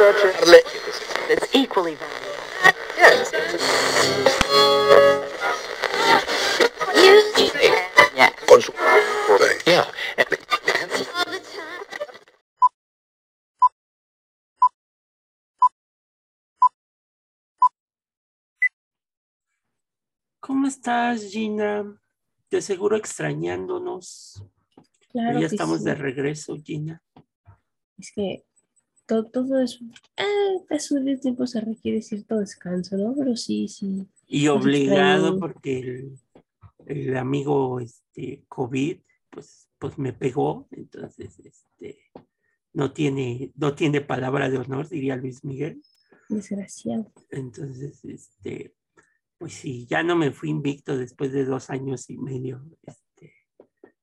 [0.00, 1.98] It's equally.
[2.96, 3.30] Yes.
[8.16, 8.32] Yeah.
[8.48, 8.72] con su
[9.66, 9.86] yeah.
[20.40, 22.00] ¿Cómo estás, Gina?
[22.50, 24.42] De seguro extrañándonos.
[25.10, 25.84] Claro ya que estamos sí.
[25.84, 27.02] de regreso, Gina.
[27.98, 28.44] Es que
[29.10, 29.84] todo, todo eso,
[30.16, 33.12] eh, eso del tiempo se requiere cierto descanso, ¿no?
[33.16, 34.06] Pero sí, sí.
[34.28, 36.18] Y Nos obligado porque el,
[36.86, 41.98] el amigo este, COVID, pues, pues me pegó, entonces este,
[42.72, 45.82] no, tiene, no tiene palabra de honor, diría Luis Miguel.
[46.28, 47.12] Desgraciado.
[47.30, 48.76] Entonces, este,
[49.38, 52.64] pues sí, ya no me fui invicto después de dos años y medio.
[52.86, 53.34] Este,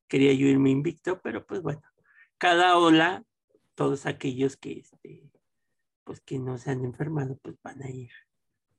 [0.09, 1.81] quería yo irme invicto, pero pues bueno,
[2.37, 3.23] cada ola,
[3.77, 5.31] todos aquellos que, este,
[6.03, 8.09] pues que no se han enfermado, pues van a ir,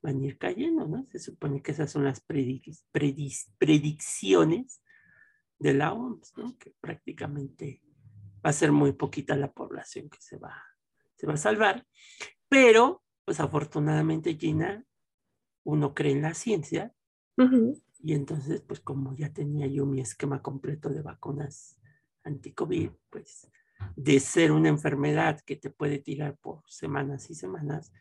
[0.03, 1.07] van a ir cayendo, ¿no?
[1.13, 4.83] Se supone que esas son las predic- predis- predicciones
[5.61, 6.59] de la OMS, ¿no?
[6.59, 7.81] Que prácticamente
[8.45, 10.61] va a ser muy poquita la población que se va,
[11.15, 11.87] se va a salvar,
[12.49, 14.85] pero pues afortunadamente Gina,
[15.65, 16.93] uno cree en la ciencia
[18.01, 21.79] y entonces pues como ya tenía yo mi esquema completo de vacunas
[22.25, 23.49] anti-COVID, pues
[23.97, 27.93] de ser una enfermedad que te puede tirar por semanas y semanas,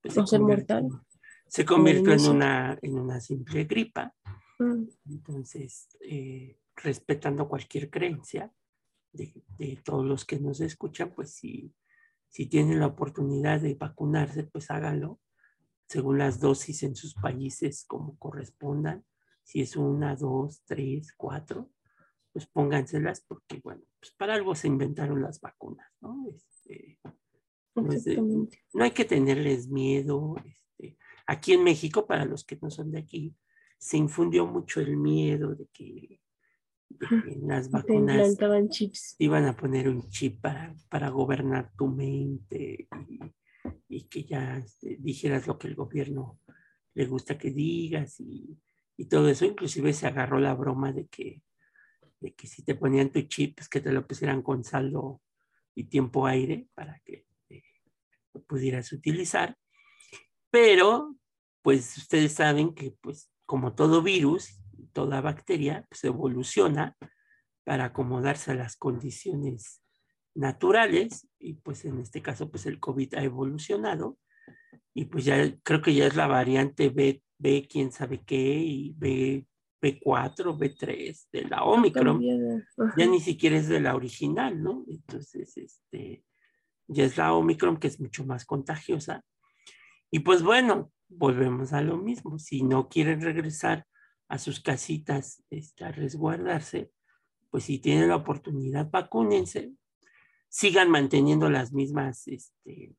[0.00, 1.04] pues convirtió-.
[1.46, 4.14] Se convirtió en una, en una simple gripa.
[4.58, 8.52] Mm, Entonces, eh, respetando cualquier creencia
[9.12, 11.72] de, de todos los que nos escuchan, pues si,
[12.28, 15.20] si tienen la oportunidad de vacunarse, pues háganlo
[15.88, 19.04] según las dosis en sus países como correspondan.
[19.42, 21.70] Si es una, dos, tres, cuatro,
[22.34, 26.26] pues pónganselas porque, bueno, pues para algo se inventaron las vacunas, ¿no?
[26.34, 26.98] Este,
[27.76, 28.16] no, de-
[28.84, 30.34] hay que tenerles miedo.
[30.44, 33.34] Este, aquí en México, para los que no son de aquí,
[33.78, 36.20] se infundió mucho el miedo de que,
[36.88, 38.36] de que en las vacunas
[38.68, 39.14] chips.
[39.18, 43.20] iban a poner un chip para, para gobernar tu mente y,
[43.88, 46.40] y que ya este, dijeras lo que el gobierno
[46.94, 48.58] le gusta que digas y,
[48.96, 49.44] y todo eso.
[49.44, 51.42] Inclusive se agarró la broma de que,
[52.24, 55.20] de que si te ponían tu chip, pues que te lo pusieran con saldo
[55.74, 57.62] y tiempo aire para que eh,
[58.32, 59.58] lo pudieras utilizar.
[60.50, 61.16] Pero,
[61.60, 64.58] pues ustedes saben que, pues, como todo virus,
[64.94, 66.96] toda bacteria, pues evoluciona
[67.62, 69.82] para acomodarse a las condiciones
[70.34, 74.18] naturales y pues en este caso pues el COVID ha evolucionado
[74.92, 78.94] y pues ya creo que ya es la variante B, B quién sabe qué y
[78.96, 79.46] B,
[79.84, 82.22] B4, B3 de la Omicron.
[82.78, 82.94] Ajá.
[82.96, 84.84] ya ni siquiera es de la original, ¿no?
[84.88, 86.24] Entonces, este,
[86.88, 89.22] ya es la Omicron que es mucho más contagiosa.
[90.10, 92.38] Y pues bueno, volvemos a lo mismo.
[92.38, 93.86] Si no quieren regresar
[94.28, 96.90] a sus casitas este, a resguardarse,
[97.50, 99.72] pues si tienen la oportunidad, vacúnense,
[100.48, 102.96] sigan manteniendo las mismas, este,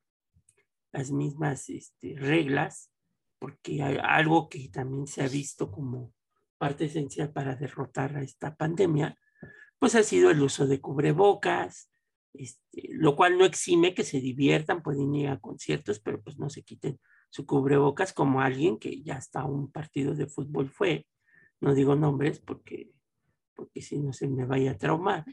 [0.92, 2.92] las mismas este, reglas,
[3.40, 6.14] porque hay algo que también se ha visto como
[6.58, 9.18] parte esencial para derrotar a esta pandemia,
[9.80, 11.92] pues ha sido el uso de cubrebocas,
[12.34, 16.50] este, lo cual no exime que se diviertan, pueden ir a conciertos, pero pues no
[16.50, 17.00] se quiten
[17.30, 21.06] su cubrebocas como alguien que ya hasta un partido de fútbol fue,
[21.60, 22.92] no digo nombres porque,
[23.56, 25.26] porque si no se me vaya a traumar.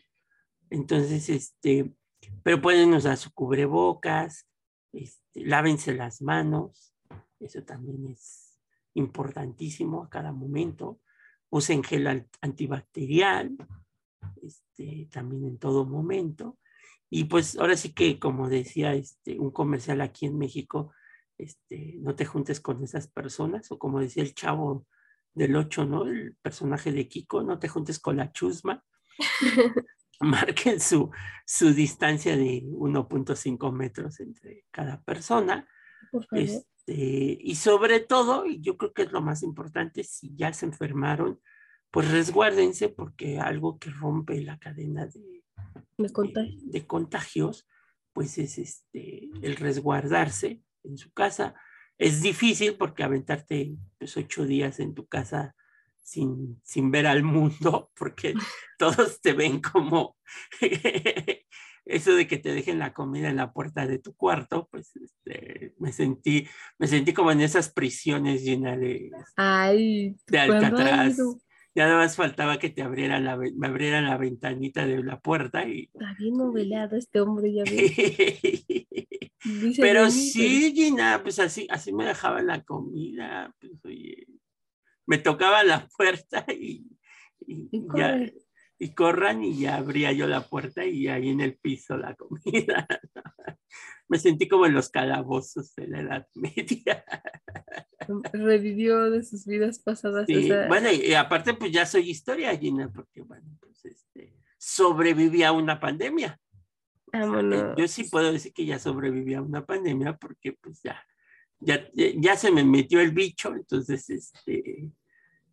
[0.71, 1.95] Entonces, este,
[2.43, 4.49] pero pueden usar su cubrebocas,
[4.93, 6.95] este, lávense las manos,
[7.39, 8.59] eso también es
[8.95, 11.01] importantísimo a cada momento.
[11.53, 13.55] Usen gel al- antibacterial,
[14.43, 16.59] este, también en todo momento.
[17.11, 20.93] Y pues ahora sí que, como decía este, un comercial aquí en México,
[21.37, 24.87] este, no te juntes con esas personas, o como decía el chavo
[25.35, 26.07] del 8, ¿no?
[26.07, 28.83] El personaje de Kiko, no te juntes con la chusma.
[30.21, 31.11] Marquen su,
[31.45, 35.69] su distancia de 1.5 metros entre cada persona.
[36.11, 36.65] Por favor.
[36.87, 40.67] Este, y sobre todo, y yo creo que es lo más importante, si ya se
[40.67, 41.41] enfermaron,
[41.91, 45.45] pues resguárdense porque algo que rompe la cadena de,
[45.99, 46.59] Me de- contagio.
[46.65, 47.69] de contagios,
[48.13, 51.55] pues es este, el resguardarse en su casa.
[51.99, 55.55] Es difícil porque aventarte pues, ocho días en tu casa
[56.03, 58.35] sin, sin ver al mundo, porque
[58.79, 60.17] todos te ven como
[61.85, 65.75] eso de que te dejen la comida en la puerta de tu cuarto, pues este,
[65.79, 66.47] me sentí,
[66.79, 71.17] me sentí como en esas prisiones llenas de, Ay, de ¿cuándo ha Alcatraz.
[71.75, 75.67] Ya nada más faltaba que te abrieran la, me abrieran la ventanita de la puerta
[75.67, 77.65] y, Está bien novelado este hombre, ya
[79.81, 83.55] Pero sí, Gina, pues así, así me dejaban la comida.
[83.59, 84.27] Pues, oye,
[85.07, 86.87] me tocaba la puerta y,
[87.47, 88.21] y Y ya.
[88.83, 92.89] Y corran y ya abría yo la puerta y ahí en el piso la comida.
[94.09, 97.05] Me sentí como en los calabozos de la Edad Media.
[98.33, 100.27] Revivió de sus vidas pasadas.
[100.27, 105.53] Sí, Bueno, y, aparte pues ya soy historia, Gina, porque bueno, pues este, sobreviví a
[105.53, 106.41] una pandemia.
[107.07, 107.75] O sea.
[107.77, 111.01] Yo sí puedo decir que ya sobreviví a una pandemia porque pues ya,
[111.61, 114.91] ya, ya se me metió el bicho, entonces este,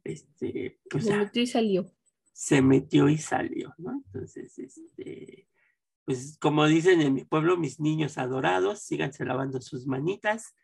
[0.04, 1.94] este, pues Se ya, metió y salió.
[2.40, 4.02] Se metió y salió, ¿no?
[4.06, 5.46] Entonces, este,
[6.06, 10.56] pues como dicen en mi pueblo, mis niños adorados, síganse lavando sus manitas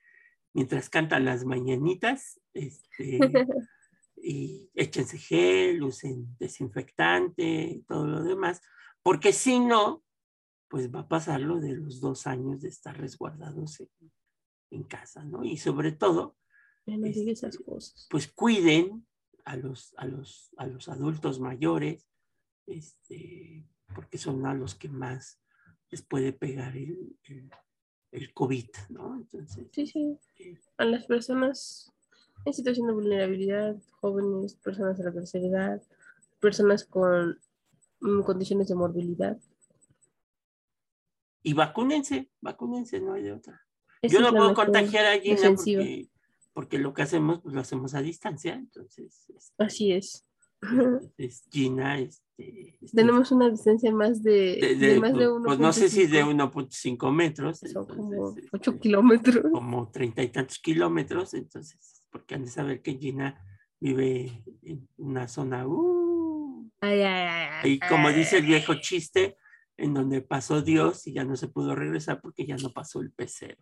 [0.54, 3.20] mientras cantan las mañanitas, este,
[4.16, 8.62] y échense gel, usen desinfectante y todo lo demás,
[9.04, 10.02] porque si no,
[10.70, 13.90] pues va a pasar lo de los dos años de estar resguardados en,
[14.72, 15.44] en casa, ¿no?
[15.44, 16.38] Y sobre todo,
[16.86, 18.08] no Este, esas cosas.
[18.10, 19.06] pues cuiden
[19.46, 22.08] a los, a los, a los adultos mayores,
[22.68, 25.40] este, porque son a los que más
[25.92, 27.50] les puede pegar el, el,
[28.12, 29.16] el COVID, ¿no?
[29.16, 30.20] Entonces, Sí, sí.
[30.40, 31.92] eh, A las personas
[32.44, 35.82] en situación de vulnerabilidad, jóvenes, personas de la tercera edad,
[36.40, 37.40] personas con
[38.02, 39.38] mm, condiciones de morbilidad.
[41.44, 43.62] y vacúnense, vacúnense, no hay de otra.
[44.02, 46.10] Yo no puedo contagiar a Gina porque,
[46.56, 50.26] porque lo que hacemos, pues lo hacemos a distancia, entonces, este, Así es.
[51.18, 54.32] es Gina, este, este, Tenemos una distancia más de,
[54.62, 56.98] de- de de- más de pues no sé si de 1.5.
[56.98, 57.60] 1.5 metros.
[57.60, 59.46] Son como entonces, 8 este, kilómetros.
[59.52, 63.38] como treinta y tantos kilómetros, entonces, porque han de saber que Gina
[63.82, 69.36] vive en una zona, uh, Ay, ay, ay, ay, y como dice el viejo chiste,
[69.76, 73.12] en donde pasó Dios y ya no se pudo regresar porque ya no pasó el
[73.12, 73.58] pecero.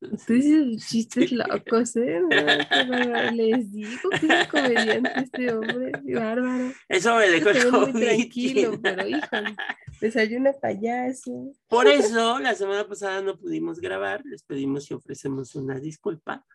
[0.00, 2.20] Tú dices chistes locos, ¿eh?
[2.20, 3.30] No.
[3.32, 5.92] Les digo que es comediante este hombre.
[6.14, 6.72] Bárbaro.
[6.88, 9.56] Eso me dejó el ve muy COVID, tranquilo, pero híjole,
[10.00, 11.52] desayuna payaso.
[11.68, 16.46] Por eso, la semana pasada no pudimos grabar, les pedimos y ofrecemos una disculpa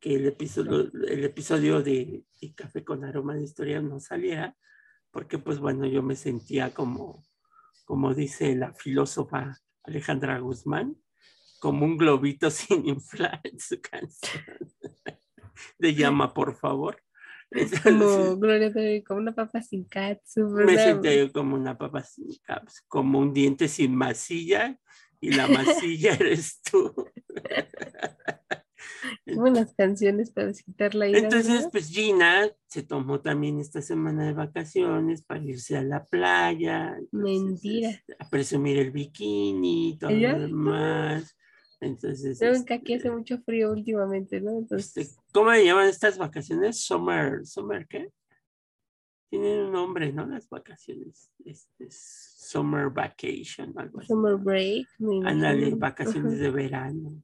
[0.00, 4.56] que el episodio, el episodio de, de Café con Aroma de Historia no saliera,
[5.10, 7.22] porque pues bueno, yo me sentía como,
[7.84, 10.96] como dice la filósofa Alejandra Guzmán,
[11.62, 14.42] como un globito sin inflar en su canción.
[15.78, 17.00] De llama, por favor.
[17.52, 18.72] Entonces, Como Gloria
[19.04, 23.32] como una papa sin catsup, me sentía yo como una papa sin caps, como un
[23.32, 24.76] diente sin masilla,
[25.20, 26.92] y la masilla eres tú.
[29.26, 31.18] Buenas canciones para quitar la ira.
[31.20, 36.96] Entonces, pues Gina se tomó también esta semana de vacaciones para irse a la playa.
[36.98, 38.02] entonces, Mentira.
[38.18, 40.32] a presumir el bikini y todo ¿Ella?
[40.32, 41.36] lo demás.
[41.82, 44.58] Entonces, Saben que aquí este, hace mucho frío últimamente, ¿no?
[44.58, 46.80] Entonces, este, ¿cómo le llaman estas vacaciones?
[46.80, 48.12] Summer, ¿summer qué?
[49.28, 50.24] Tienen un nombre, ¿no?
[50.26, 51.28] Las vacaciones.
[51.44, 54.06] Este, summer vacation, algo así.
[54.06, 54.86] summer break.
[55.24, 57.20] Ándale, vacaciones de verano.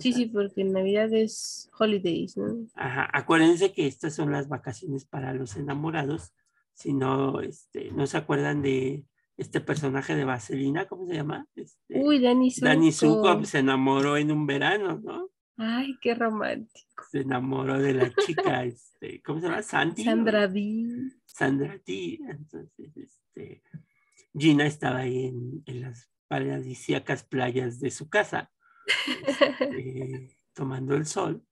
[0.00, 2.66] Sí, sí, porque en Navidad es holidays, ¿no?
[2.74, 6.34] Ajá, acuérdense que estas son las vacaciones para los enamorados.
[6.74, 9.04] Si no, este, no se acuerdan de
[9.36, 11.46] este personaje de Vaselina, ¿cómo se llama?
[11.54, 12.66] Este, Uy, Dani Zuko.
[12.66, 15.30] Danny Zuko se enamoró en un verano, ¿no?
[15.56, 17.04] Ay, qué romántico.
[17.10, 19.62] Se enamoró de la chica, este, ¿cómo se llama?
[19.62, 20.04] Sandy.
[20.04, 21.12] Sandra Dee.
[21.24, 22.18] Sandra T.
[22.28, 23.62] Entonces, este,
[24.36, 28.50] Gina estaba ahí en, en las paradisíacas playas de su casa,
[29.28, 31.44] este, tomando el sol.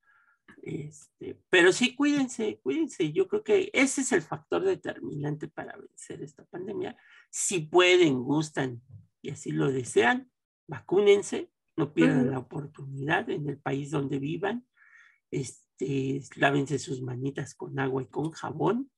[0.62, 3.12] Este, pero sí, cuídense, cuídense.
[3.12, 6.96] Yo creo que ese es el factor determinante para vencer esta pandemia.
[7.30, 8.82] Si pueden, gustan
[9.22, 10.30] y así lo desean,
[10.66, 14.66] vacúnense, no pierdan la oportunidad en el país donde vivan.
[15.30, 18.90] Este, lávense sus manitas con agua y con jabón.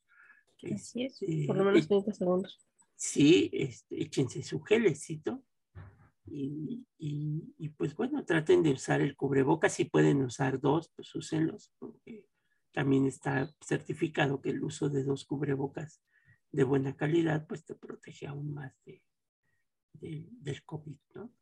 [0.72, 1.20] Así es.
[1.22, 2.66] Este, Por lo menos e- 30 segundos.
[2.96, 5.42] sí, este, échense su gelecito.
[6.24, 9.74] Y, y- y, pues bueno, traten de usar el cubrebocas.
[9.74, 12.26] Si pueden usar dos, pues úsenlos, porque
[12.72, 16.00] también está certificado que el uso de dos cubrebocas
[16.52, 19.02] de buena calidad, pues te protege aún más de,
[19.94, 21.32] de- del COVID, ¿no?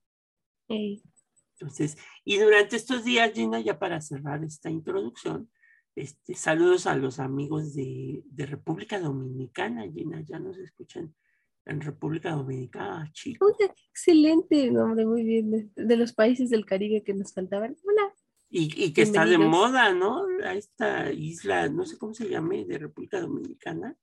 [1.58, 5.50] Entonces, y durante estos días, Gina, ya para cerrar esta introducción,
[5.96, 11.14] este, saludos a los amigos de, de República Dominicana, Gina, ya nos escuchan
[11.66, 13.12] en República Dominicana.
[13.40, 15.70] Oiga, qué excelente nombre, muy bien.
[15.74, 17.76] De, los países del Caribe que nos faltaban.
[17.84, 18.14] Hola.
[18.48, 20.24] Y, y que está de moda, ¿no?
[20.44, 23.96] A esta isla, no sé cómo se llame, de República Dominicana.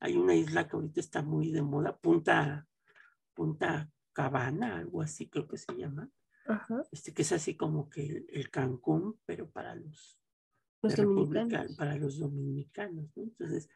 [0.00, 2.66] Hay una isla que ahorita está muy de moda, Punta,
[3.34, 6.10] Punta Cabana, algo así creo que se llama.
[6.92, 10.20] este que es así como que el, Cancún, pero para los,
[10.82, 11.76] dominicanos.
[11.76, 13.68] para los dominicanos, Entonces,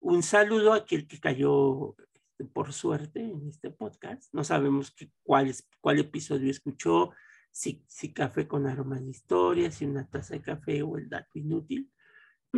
[0.00, 1.94] un saludo a aquel que cayó
[2.36, 4.32] este, por suerte en este podcast.
[4.34, 7.12] No sabemos cuál, es, cuál episodio escuchó,
[7.50, 11.38] si, si café con aroma de historia, si una taza de café o el dato
[11.38, 11.90] inútil.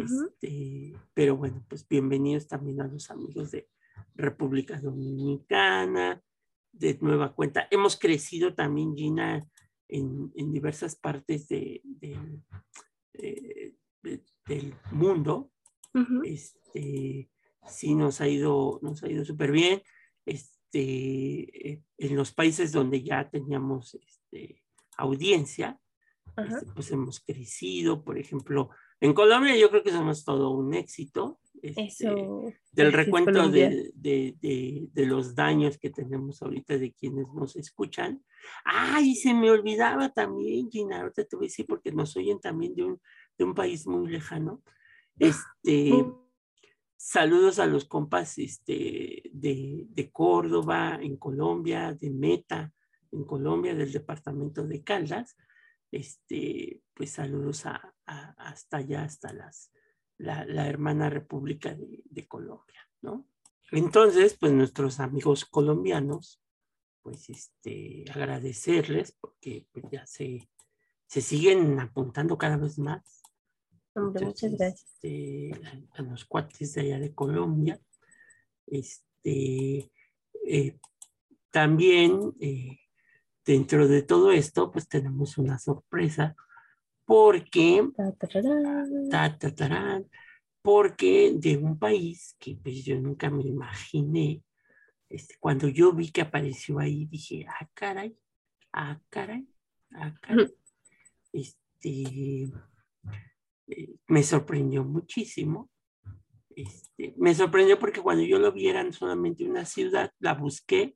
[0.03, 3.69] Este, pero bueno, pues bienvenidos también a los amigos de
[4.15, 6.23] República Dominicana,
[6.73, 7.67] de nueva cuenta.
[7.71, 9.47] Hemos crecido también, Gina,
[9.89, 11.83] en, en diversas partes de,
[13.15, 13.75] eh,
[14.47, 15.51] del mundo.
[16.25, 17.31] este,
[17.67, 19.83] sí nos ha ido, nos ha ido súper bien.
[20.25, 24.63] Este, eh, en los países donde ya teníamos este,
[24.97, 25.81] audiencia,
[26.37, 28.05] este, pues hemos crecido.
[28.05, 31.39] Por ejemplo, en Colombia yo creo que somos todo un éxito.
[31.61, 32.07] Este,
[32.71, 38.23] del recuento de, de, los daños que tenemos ahorita de quienes nos escuchan.
[38.65, 42.77] Ay, se me olvidaba también, Gina, ahorita te voy a decir porque nos oyen también
[42.77, 43.01] de un,
[43.37, 44.63] de un país muy lejano.
[45.19, 45.93] Este,
[46.97, 52.73] saludos a los compas este, de, de Córdoba, en Colombia, de Meta,
[53.11, 55.37] en Colombia, del departamento de Caldas.
[55.91, 59.71] Este, pues saludos a, hasta allá, hasta las
[60.19, 63.27] la, hermana República de, Colombia, ¿no?
[63.71, 66.43] Entonces, pues nuestros amigos colombianos,
[67.03, 70.49] pues este, agradecerles porque pues, ya se,
[71.07, 73.23] se siguen apuntando cada vez más.
[73.95, 74.91] muchas gracias.
[74.95, 75.53] Este,
[75.93, 77.81] a, los cuates de allá de Colombia.
[78.67, 79.93] Este,
[80.47, 80.79] eh,
[81.51, 82.81] también eh,
[83.45, 86.35] dentro de todo esto, pues tenemos una sorpresa
[87.09, 87.89] porque,
[90.61, 94.43] porque de un país que pues, yo nunca me imaginé,
[95.09, 98.15] este, cuando yo vi que apareció ahí, dije, ah, caray,
[98.75, 99.49] ah, caray,
[99.93, 100.55] ah, caray.
[101.33, 102.53] Este,
[103.69, 105.71] eh, me sorprendió muchísimo.
[106.55, 110.95] Este, me sorprendió porque cuando yo lo vi era solamente una ciudad, la busqué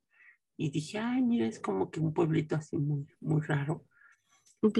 [0.58, 3.86] y dije, ay, mira, es como que un pueblito así muy, muy raro.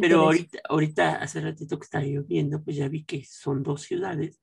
[0.01, 4.41] Pero ahorita, ahorita, hace ratito que estaba lloviendo, pues ya vi que son dos ciudades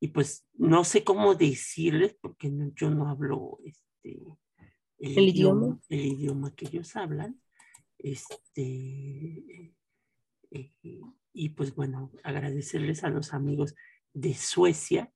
[0.00, 4.20] y pues no sé cómo decirles porque yo no hablo este,
[4.98, 7.40] el, idioma, el idioma que ellos hablan.
[7.98, 9.74] Este,
[10.50, 10.72] eh,
[11.32, 13.74] y pues bueno, agradecerles a los amigos
[14.12, 15.12] de Suecia.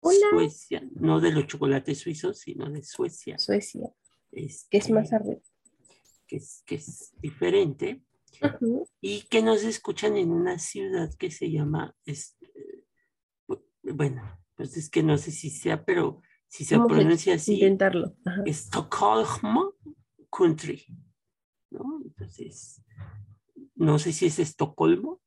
[0.00, 3.36] Suecia, no de los chocolates suizos, sino de Suecia.
[3.38, 3.92] Suecia.
[4.30, 5.40] que es más este, arriba.
[6.28, 8.04] Que es, que es diferente
[9.00, 11.94] y que nos escuchan en una ciudad que se llama,
[13.82, 14.22] bueno,
[14.54, 18.14] pues es que no sé si sea, pero si se pronuncia así, intentarlo.
[18.46, 19.70] Stockholm
[20.30, 20.84] Country,
[21.70, 22.00] ¿no?
[22.04, 22.82] Entonces,
[23.74, 25.20] no sé si es Estocolmo.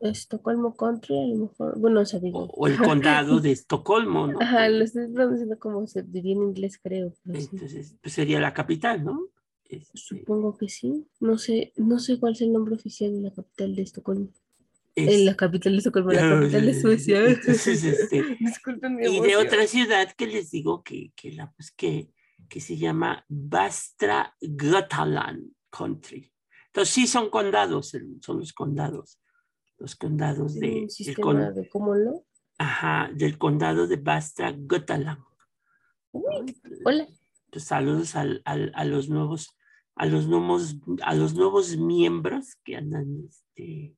[0.00, 2.44] Estocolmo Country, a lo mejor, bueno, o sea, digo.
[2.52, 4.38] O, el condado de Estocolmo, ¿no?
[4.40, 7.12] Ajá, lo estoy pronunciando como se diría en inglés, creo.
[7.26, 9.26] Entonces, pues sería la capital, ¿no?
[9.68, 11.06] Este, Supongo que sí.
[11.20, 14.28] No sé, no sé cuál es el nombre oficial de la capital de Estocolmo.
[14.94, 17.20] En la capital de Estocolmo, la capital de Suecia.
[17.46, 22.10] Este, y de otra ciudad que les digo que, que la que,
[22.48, 26.32] que se llama Bastra Götaland Country.
[26.66, 29.20] Entonces sí son condados, son los condados.
[29.76, 32.24] Los condados de, del de cómo lo?
[32.56, 35.22] Ajá, del condado de Bastra Götaland.
[36.12, 37.06] hola.
[37.50, 39.57] Pues saludos al, al, a los nuevos
[39.98, 43.96] a los nuevos, a los nuevos miembros que andan este,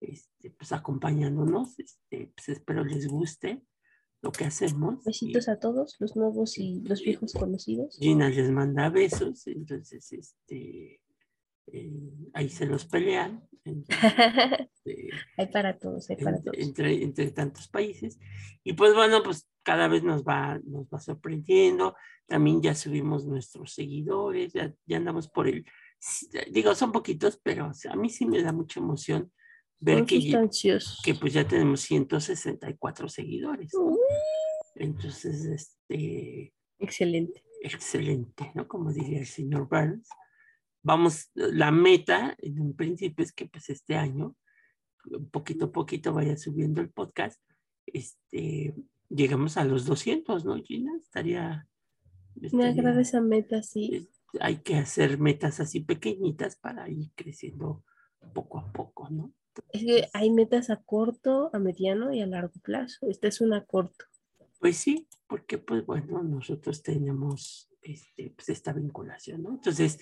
[0.00, 1.78] este, pues acompañándonos.
[1.78, 3.62] Este, pues espero les guste
[4.22, 5.04] lo que hacemos.
[5.04, 7.98] Besitos a todos, los nuevos y los viejos conocidos.
[7.98, 11.02] Gina les manda besos, entonces este,
[11.72, 13.46] eh, ahí se los pelean.
[14.86, 16.56] Este, hay para todos, hay para todos.
[16.56, 18.20] Entre, entre tantos países.
[18.62, 21.96] Y pues bueno, pues cada vez nos va, nos va sorprendiendo.
[22.28, 25.66] También ya subimos nuestros seguidores, ya, ya andamos por el,
[26.50, 29.32] digo, son poquitos, pero a mí sí me da mucha emoción
[29.78, 30.18] ver que,
[31.04, 33.72] que pues ya tenemos 164 seguidores.
[34.74, 36.52] Entonces, este...
[36.78, 37.42] Excelente.
[37.62, 38.68] Excelente, ¿no?
[38.68, 40.08] Como diría el señor Burns.
[40.86, 44.36] Vamos, la meta en un principio es que pues este año,
[45.32, 47.42] poquito a poquito vaya subiendo el podcast,
[47.86, 48.72] este,
[49.08, 50.92] llegamos a los 200, ¿no, Gina?
[51.02, 51.66] Estaría...
[52.52, 54.08] Me agrada esa meta, sí.
[54.38, 57.82] Hay que hacer metas así pequeñitas para ir creciendo
[58.32, 59.32] poco a poco, ¿no?
[59.72, 63.08] es que hay metas a corto, a mediano y a largo plazo.
[63.08, 64.04] Esta es una a corto.
[64.60, 69.50] Pues sí, porque pues bueno, nosotros tenemos este, pues, esta vinculación, ¿no?
[69.50, 69.98] Entonces,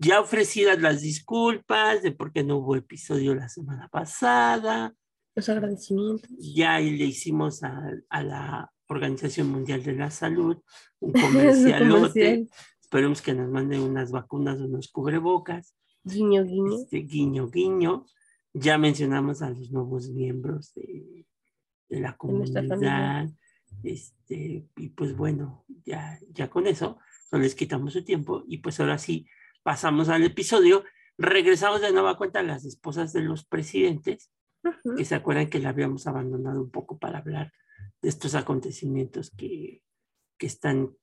[0.00, 4.94] ya ofrecidas las disculpas de por qué no hubo episodio la semana pasada.
[5.34, 6.30] Los agradecimientos.
[6.38, 7.92] Ya le hicimos a,
[8.22, 10.56] la Organización Mundial de la Salud
[11.00, 12.48] un comercialote.
[12.80, 15.76] Esperemos que nos manden unas vacunas o unos cubrebocas.
[16.02, 16.76] Guiño, guiño.
[16.76, 18.06] Este, guiño, guiño.
[18.54, 21.26] Ya mencionamos a los nuevos miembros de,
[21.90, 23.28] de la comunidad.
[23.82, 26.98] Este, y pues bueno, ya, ya con eso
[27.30, 29.26] no les quitamos su tiempo y pues ahora sí
[29.62, 30.84] pasamos al episodio.
[31.18, 34.30] Regresamos de nueva cuenta a las esposas de los presidentes,
[34.96, 37.52] que se acuerdan que la habíamos abandonado un poco para hablar
[38.02, 39.82] de estos acontecimientos que,
[40.38, 40.94] que están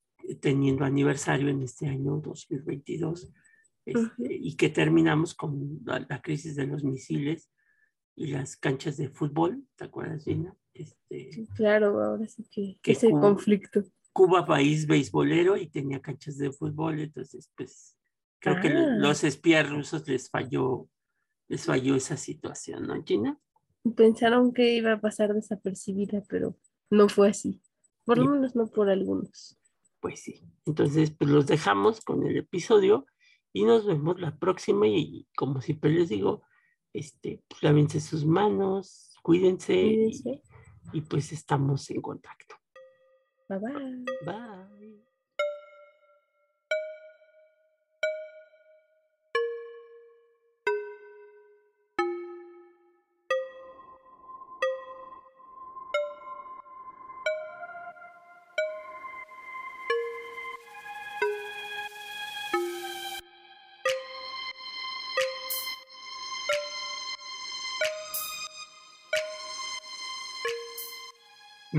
[0.42, 3.32] teniendo aniversario en este año 2022
[3.86, 7.50] este, y que terminamos con la, crisis de los misiles
[8.16, 10.56] y las canchas de fútbol, ¿te acuerdas, Gina?
[10.74, 13.84] Este, claro, ahora sí que, que ese conflicto.
[14.12, 17.97] Cuba, país beisbolero y tenía canchas de fútbol, entonces pues
[18.40, 18.96] creo que ah.
[18.98, 20.88] los espías rusos les falló,
[21.48, 23.40] les falló esa situación, ¿no, Gina?
[23.96, 26.58] Pensaron que iba a pasar desapercibida, pero
[26.90, 27.62] no fue así.
[28.06, 29.60] Por lo menos no por algunos.
[30.00, 30.42] Pues sí.
[30.66, 33.06] Entonces, pues los dejamos con el episodio
[33.52, 34.88] y nos vemos la próxima.
[34.88, 36.44] Y, como siempre les digo,
[36.94, 40.42] este, pues, lávense sus manos, cuídense, cuídense.
[40.94, 42.56] Y, y, pues estamos en contacto.
[43.50, 44.06] Bye bye.
[44.26, 45.07] Bye.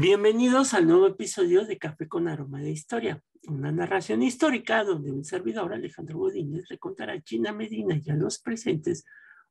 [0.00, 5.24] Bienvenidos al nuevo episodio de Café con Aroma de Historia, una narración histórica donde un
[5.24, 9.04] servidor, Alejandro Godínez, le contará a China Medina y a los presentes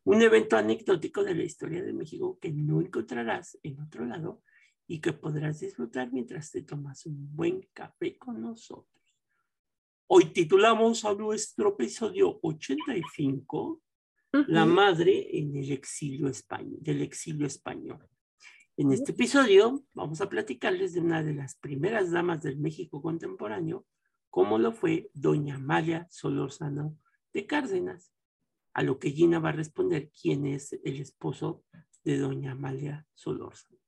[0.06, 4.42] un evento anecdótico de la historia de México que no encontrarás en otro lado
[4.88, 9.04] y que podrás disfrutar mientras te tomas un buen café con nosotros.
[10.08, 13.82] Hoy titulamos a nuestro episodio 85
[14.48, 18.08] La madre en el exilio español, del exilio español.
[18.80, 23.88] En este episodio vamos a platicarles de una de las primeras damas del México contemporáneo,
[24.30, 26.96] como lo fue doña Amalia Solórzano
[27.34, 28.14] de Cárdenas,
[28.74, 31.64] a lo que Gina va a responder quién es el esposo
[32.04, 33.80] de doña Amalia Solórzano.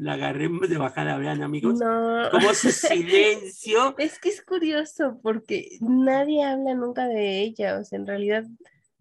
[0.00, 1.78] La agarré de bajada, vean amigos.
[1.78, 2.28] No.
[2.32, 3.96] Como su silencio.
[3.98, 7.78] Es que es curioso porque nadie habla nunca de ella.
[7.78, 8.44] O sea, en realidad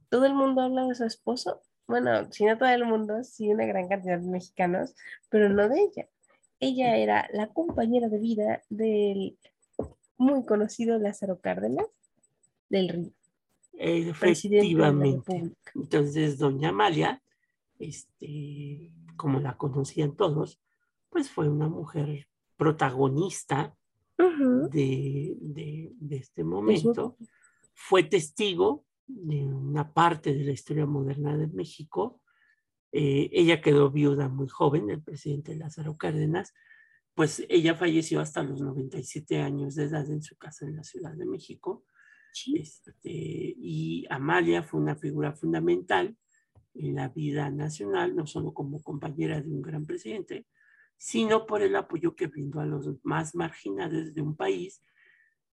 [0.09, 3.65] todo el mundo habla de su esposo, bueno, si no todo el mundo, sí una
[3.65, 4.95] gran cantidad de mexicanos,
[5.29, 6.07] pero no de ella.
[6.59, 9.37] Ella era la compañera de vida del
[10.17, 11.87] muy conocido Lázaro Cárdenas
[12.69, 13.11] del Río.
[13.73, 15.51] Efectivamente.
[15.73, 17.21] Entonces, doña Amalia,
[17.77, 20.59] este, como la conocían todos,
[21.09, 23.75] pues fue una mujer protagonista
[24.17, 27.17] de, de, este momento.
[27.73, 32.21] Fue testigo de una parte de la historia moderna de México.
[32.91, 36.53] Eh, ella quedó viuda muy joven, el presidente Lázaro Cárdenas,
[37.13, 41.13] pues ella falleció hasta los 97 años de edad en su casa en la Ciudad
[41.13, 41.85] de México.
[42.53, 46.17] Este, y Amalia fue una figura fundamental
[46.73, 50.45] en la vida nacional, no solo como compañera de un gran presidente,
[50.97, 54.83] sino por el apoyo que brindó a los más marginados de un país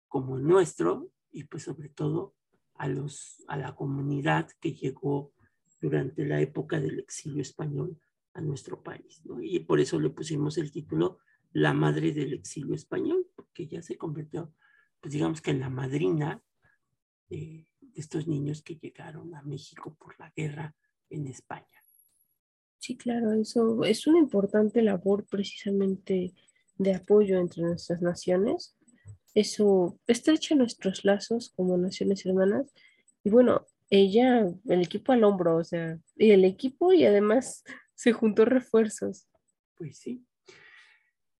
[0.08, 2.34] como el nuestro y pues sobre todo
[2.80, 5.34] a, los, a la comunidad que llegó
[5.82, 8.00] durante la época del exilio español
[8.32, 9.22] a nuestro país.
[9.42, 11.18] Y por eso le pusimos el título
[11.52, 14.54] La Madre del Exilio Español, porque ya se convirtió,
[14.98, 16.42] pues digamos que en la madrina
[17.28, 20.74] de, de estos niños que llegaron a México por la guerra
[21.10, 21.66] en España.
[22.78, 26.32] Sí, claro, eso es una importante labor precisamente
[26.78, 28.74] de apoyo entre nuestras naciones
[29.34, 32.72] eso estrecha nuestros lazos como naciones hermanas.
[33.24, 37.64] Y bueno, ella, el equipo al hombro, o sea, y el equipo y además
[37.94, 39.28] se juntó refuerzos.
[39.76, 40.24] Pues sí.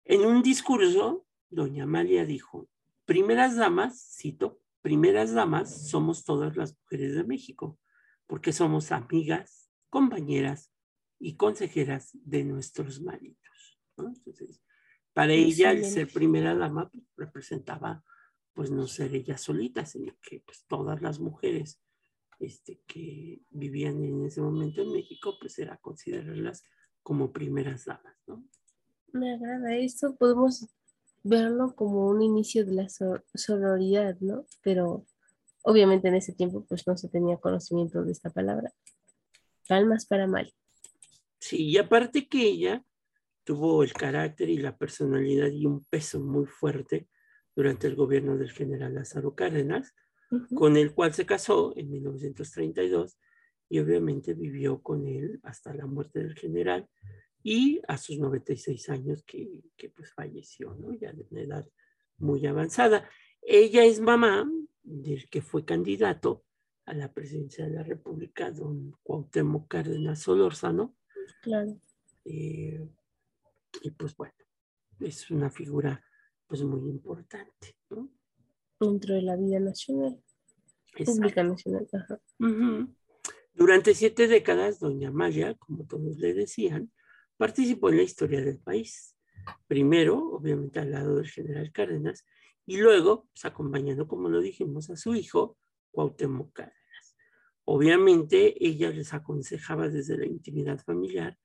[0.04, 2.68] En un discurso, doña Amalia dijo,
[3.04, 7.78] primeras damas, cito, primeras damas somos todas las mujeres de México,
[8.26, 10.72] porque somos amigas, compañeras
[11.18, 13.38] y consejeras de nuestros maridos.
[13.96, 14.62] Entonces,
[15.12, 18.04] para ella, el ser primera dama pues, representaba,
[18.54, 21.80] pues, no ser ella solita, sino que pues, todas las mujeres
[22.38, 26.64] este, que vivían en ese momento en México, pues era considerarlas
[27.02, 28.44] como primeras damas, ¿no?
[29.12, 30.66] Me agrada esto, podemos
[31.22, 32.88] verlo como un inicio de la
[33.34, 34.46] sororidad, ¿no?
[34.62, 35.04] Pero
[35.62, 38.72] Obviamente en ese tiempo pues no se tenía conocimiento de esta palabra.
[39.68, 40.52] Palmas para mal.
[41.38, 42.84] Sí, y aparte que ella
[43.50, 47.08] tuvo el carácter y la personalidad y un peso muy fuerte
[47.56, 49.92] durante el gobierno del general Lázaro Cárdenas,
[50.54, 53.18] con el cual se casó en 1932
[53.68, 56.88] y obviamente vivió con él hasta la muerte del general
[57.42, 60.94] y a sus 96 años que, que pues falleció, ¿no?
[60.94, 61.68] Ya de una edad
[62.18, 63.10] muy avanzada.
[63.42, 64.48] Ella es mamá
[64.84, 66.44] del que fue candidato
[66.86, 70.94] a la presidencia de la República, don Cuauhtémoc Cárdenas Solórzano.
[71.42, 71.80] Claro.
[72.24, 72.86] Eh,
[73.82, 74.34] y pues bueno,
[75.00, 76.02] es una figura
[76.46, 78.10] pues muy importante, ¿no?
[78.78, 80.22] Dentro de la vida nacional.
[81.04, 81.88] Pública nacional.
[83.54, 86.90] Durante siete décadas, doña Maya, como todos le decían,
[87.36, 89.16] participó en la historia del país.
[89.66, 92.24] Primero, obviamente, al lado del general Cárdenas,
[92.66, 95.56] y luego, pues, acompañando, como lo dijimos, a su hijo,
[95.90, 97.16] Cuauhtémoc Cárdenas.
[97.64, 101.38] Obviamente, ella les aconsejaba desde la intimidad familiar,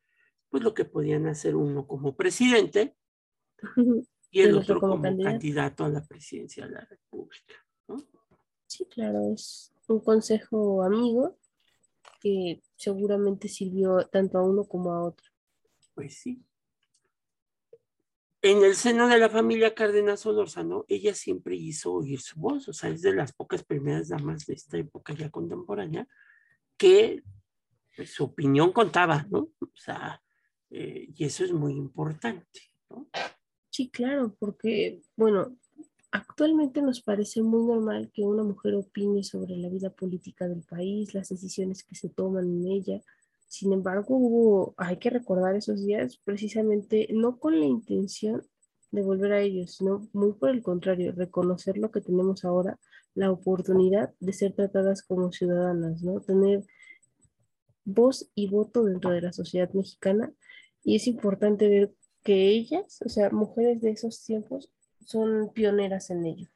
[0.56, 2.96] pues lo que podían hacer uno como presidente
[4.32, 5.84] y el, otro, como, candidato.
[5.84, 7.56] a la presidencia de la República.
[8.66, 11.38] Sí, claro, es un consejo amigo
[12.22, 15.30] que seguramente sirvió tanto a uno como a otro.
[15.94, 16.42] Pues sí.
[18.42, 22.72] En el seno de la familia Cárdenas Solórzano, ella siempre hizo oír su voz, o
[22.72, 26.08] sea, es de las pocas primeras damas de esta época ya contemporánea
[26.78, 27.24] que
[27.94, 29.50] pues, su opinión contaba, ¿no?
[29.60, 30.22] O sea,
[30.78, 32.60] eh, y eso es muy importante,
[32.90, 33.08] ¿no?
[33.70, 35.56] Sí, claro, porque, bueno,
[36.12, 41.14] actualmente nos parece muy normal que una mujer opine sobre la vida política del país,
[41.14, 43.02] las decisiones que se toman en ella,
[43.48, 48.44] sin embargo, hay que recordar esos días precisamente no con la intención
[48.92, 52.78] de volver a ellos, sino muy por el contrario, reconocer lo que tenemos ahora,
[53.14, 56.20] la oportunidad de ser tratadas como ciudadanas, ¿no?
[56.20, 56.66] Tener
[57.86, 60.34] voz y voto dentro de la sociedad mexicana.
[60.86, 61.94] Y es importante ver
[62.24, 64.72] que ellas, o sea, mujeres de esos tiempos,
[65.04, 66.48] son pioneras en ello.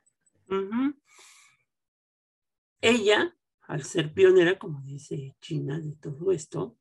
[2.80, 6.78] Ella, al ser pionera, como dice China, de todo esto,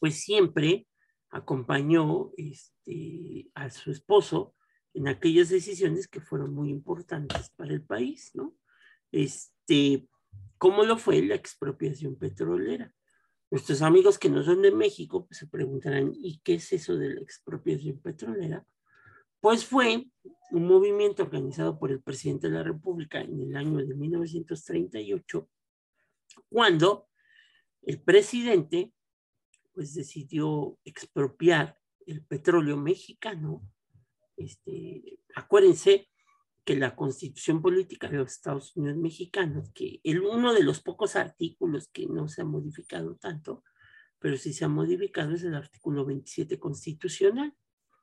[0.00, 0.88] pues siempre
[1.28, 4.54] acompañó este, a su esposo
[4.94, 8.56] en aquellas decisiones que fueron muy importantes para el país, ¿no?
[9.10, 10.08] Este,
[10.56, 12.94] ¿cómo lo fue la expropiación petrolera?
[13.52, 17.10] Nuestros amigos que no son de México pues se preguntarán, ¿y qué es eso de
[17.16, 18.64] la expropiación petrolera?
[19.42, 20.06] Pues fue
[20.52, 25.50] un movimiento organizado por el presidente de la República en el año de 1938,
[26.48, 27.10] cuando
[27.82, 28.90] el presidente
[29.74, 33.62] pues decidió expropiar el petróleo mexicano.
[34.34, 36.08] Este, acuérdense
[36.64, 41.16] que la constitución política de los Estados Unidos mexicanos, que el, uno de los pocos
[41.16, 43.64] artículos que no se ha modificado tanto,
[44.18, 47.52] pero sí se ha modificado es el artículo 27 constitucional.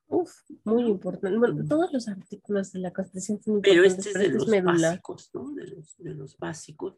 [0.08, 0.32] Uf,
[0.66, 1.38] muy importante.
[1.38, 5.30] Bueno, todos los artículos de la Constitución son Pero este es de este los básicos,
[5.34, 5.52] ¿no?
[5.54, 6.96] De los, de los básicos.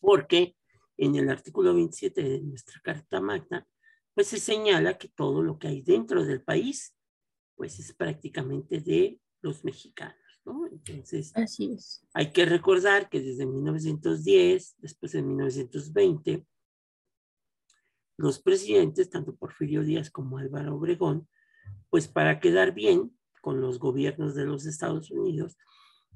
[0.00, 0.56] Porque
[0.96, 3.66] en el artículo 27 de nuestra Carta Magna,
[4.12, 6.96] pues se señala que todo lo que hay dentro del país,
[7.56, 10.66] pues es prácticamente de los mexicanos, ¿no?
[10.66, 12.06] Entonces, Así es.
[12.12, 16.46] hay que recordar que desde 1910, después de 1920,
[18.16, 21.28] los presidentes, tanto Porfirio Díaz como Álvaro Obregón,
[21.90, 25.56] pues para quedar bien con los gobiernos de los Estados Unidos,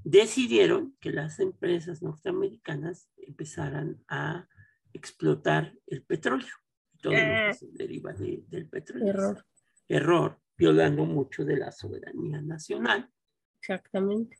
[0.04, 4.48] decidieron que las empresas norteamericanas empezaran a
[4.92, 6.54] explotar el petróleo.
[7.00, 7.54] Todo lo que eh.
[7.54, 9.08] se deriva del petróleo.
[9.08, 9.46] Error.
[9.88, 13.10] Error, violando mucho de la soberanía nacional.
[13.60, 14.38] Exactamente.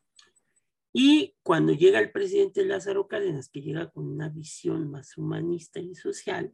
[0.92, 5.94] Y cuando llega el presidente Lázaro Cárdenas, que llega con una visión más humanista y
[5.94, 6.52] social,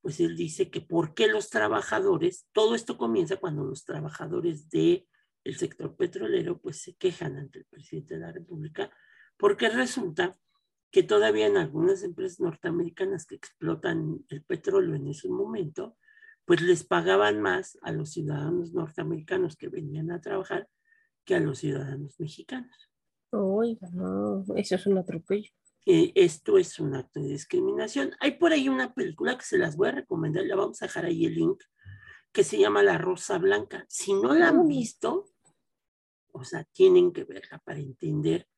[0.00, 5.06] pues él dice que por qué los trabajadores, todo esto comienza cuando los trabajadores del
[5.44, 8.90] el sector petrolero pues se quejan ante el presidente de la República,
[9.36, 10.36] porque resulta
[10.90, 15.96] que todavía en algunas empresas norteamericanas que explotan el petróleo en ese momento,
[16.44, 20.68] pues les pagaban más a los ciudadanos norteamericanos que venían a trabajar
[21.28, 22.90] que a los ciudadanos mexicanos.
[23.32, 25.50] Oiga, no, eso es un atropello.
[25.84, 28.12] Eh, esto es un acto de discriminación.
[28.20, 31.04] Hay por ahí una película que se las voy a recomendar, la vamos a dejar
[31.04, 31.62] ahí el link,
[32.32, 33.84] que se llama La Rosa Blanca.
[33.90, 35.26] Si no la han visto,
[36.32, 38.48] o sea, tienen que verla para entender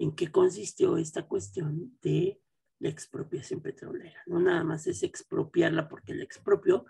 [0.00, 2.40] en qué consistió esta cuestión de
[2.80, 4.20] la expropiación petrolera.
[4.26, 6.86] No nada más es expropiarla porque la expropió,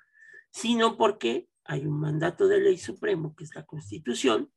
[0.51, 4.51] sino porque hay un mandato de ley supremo, que es la Constitución,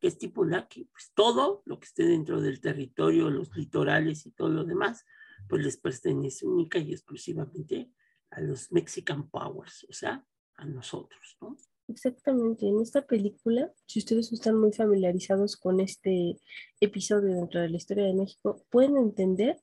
[0.00, 4.48] que estipula que pues, todo lo que esté dentro del territorio, los litorales y todo
[4.48, 5.04] lo demás,
[5.48, 7.90] pues les pertenece única y exclusivamente
[8.30, 11.56] a los Mexican Powers, o sea, a nosotros, ¿no?
[11.88, 16.38] Exactamente, en esta película, si ustedes están muy familiarizados con este
[16.80, 19.60] episodio dentro de la historia de México, pueden entender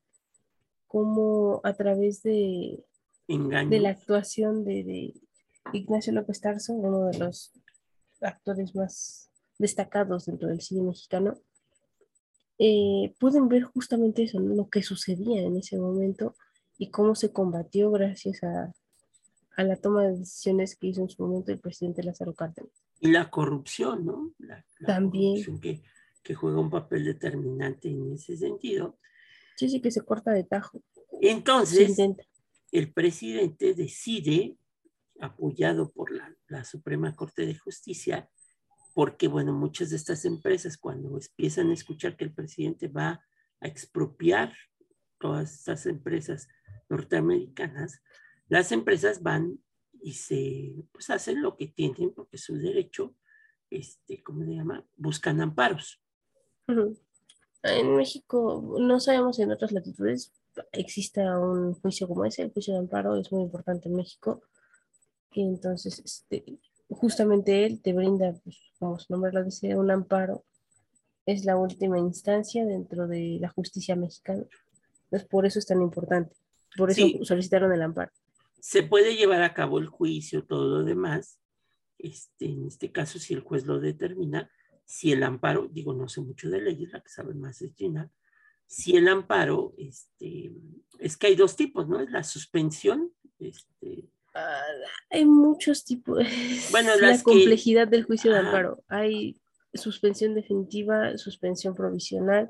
[0.87, 2.83] cómo a través de,
[3.27, 5.13] de la actuación de,
[5.73, 7.51] Ignacio López Tarso, uno de los
[8.21, 9.26] actores más
[9.57, 11.37] destacados dentro del cine mexicano,
[12.59, 16.35] eh, pueden ver justamente eso, lo que sucedía en ese momento
[16.77, 18.73] y cómo se combatió gracias a,
[19.55, 22.71] a la toma de decisiones que hizo en su momento el presidente Lázaro Cárdenas.
[22.99, 24.33] Y la corrupción, ¿no?
[24.39, 25.33] La, También.
[25.33, 25.83] Corrupción que,
[26.23, 28.97] que, juega un papel determinante en ese sentido.
[29.55, 30.81] Sí, sí, que se corta de tajo.
[31.21, 31.97] Entonces,
[32.71, 34.57] el presidente decide,
[35.19, 38.29] apoyado por la, la Suprema Corte de Justicia,
[38.97, 43.23] porque, bueno, muchas de estas empresas, cuando empiezan a escuchar que el presidente va
[43.59, 44.53] a expropiar
[45.19, 46.47] todas estas empresas
[46.89, 48.01] norteamericanas,
[48.47, 49.59] las empresas van
[50.01, 53.13] y se pues, hacen lo que tienen porque es su derecho,
[53.69, 54.83] este, ¿cómo se llama?
[54.95, 56.01] Buscan amparos.
[57.61, 60.33] En México, no sabemos en otras latitudes,
[60.71, 64.41] exista un juicio como ese, el juicio de amparo es muy importante en México,
[65.29, 66.57] que entonces este,
[66.89, 70.43] justamente él te brinda, pues, como su nombre lo dice, un amparo,
[71.25, 74.43] es la última instancia dentro de la justicia mexicana.
[75.05, 76.35] Entonces, por eso es tan importante,
[76.77, 78.11] por eso solicitaron el amparo
[78.59, 81.39] se puede llevar a cabo el juicio, todo lo demás,
[81.97, 84.51] este, en este caso si el juez lo determina,
[84.85, 88.11] si el amparo, digo, no sé mucho de leyes, la que sabe más es Gina,
[88.65, 90.51] si el amparo, este,
[90.99, 92.01] es que hay dos tipos, ¿no?
[92.01, 94.09] Es la suspensión, este,
[95.09, 96.19] hay muchos tipos.
[96.71, 98.83] Bueno, la complejidad del juicio de amparo.
[98.87, 99.37] Hay
[99.73, 102.49] suspensión definitiva, suspensión provisional,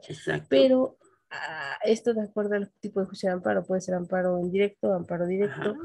[0.49, 0.97] pero
[1.29, 5.25] Ah, esto de acuerdo al tipo de juicio de amparo, puede ser amparo indirecto, amparo
[5.27, 5.75] directo,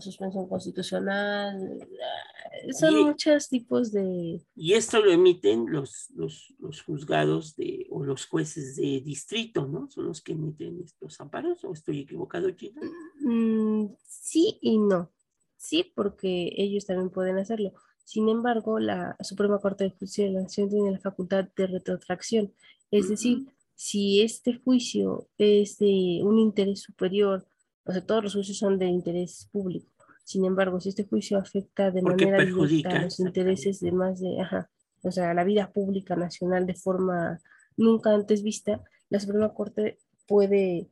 [0.00, 4.40] suspensión constitucional, ah, son muchos tipos de...
[4.56, 9.88] Y esto lo emiten los, los, los, juzgados de, o los jueces de distrito, ¿no?
[9.90, 12.80] Son los que emiten estos amparos, ¿o estoy equivocado, Gina?
[13.20, 15.10] Mm, sí y no.
[15.56, 17.74] Sí, porque ellos también pueden hacerlo.
[18.04, 22.52] Sin embargo, la Suprema Corte de Justicia de la Nación tiene la facultad de retrotracción,
[22.90, 27.46] es decir, si este juicio es de un interés superior,
[27.84, 29.90] o sea, todos los juicios son de interés público.
[30.24, 34.40] Sin embargo, si este juicio afecta de manera directa a los intereses de más de,
[34.40, 34.70] ajá,
[35.02, 37.40] o sea, la vida pública nacional de forma
[37.76, 40.88] nunca antes vista, la Suprema Corte puede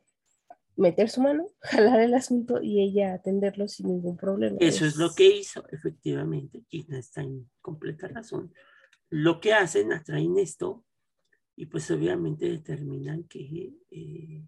[0.77, 4.57] meter su mano, jalar el asunto y ella atenderlo sin ningún problema.
[4.61, 6.65] Eso es, lo que hizo, efectivamente.
[6.69, 8.53] Gina está en completa razón.
[9.11, 10.85] Lo que hacen, atraen esto
[11.57, 14.47] y pues obviamente determinan que, eh,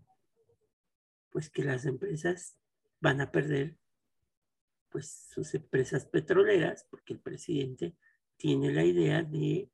[1.30, 2.58] pues que las empresas
[3.00, 3.76] van a perder
[4.88, 7.96] pues sus empresas petroleras porque el presidente
[8.36, 9.70] tiene la idea de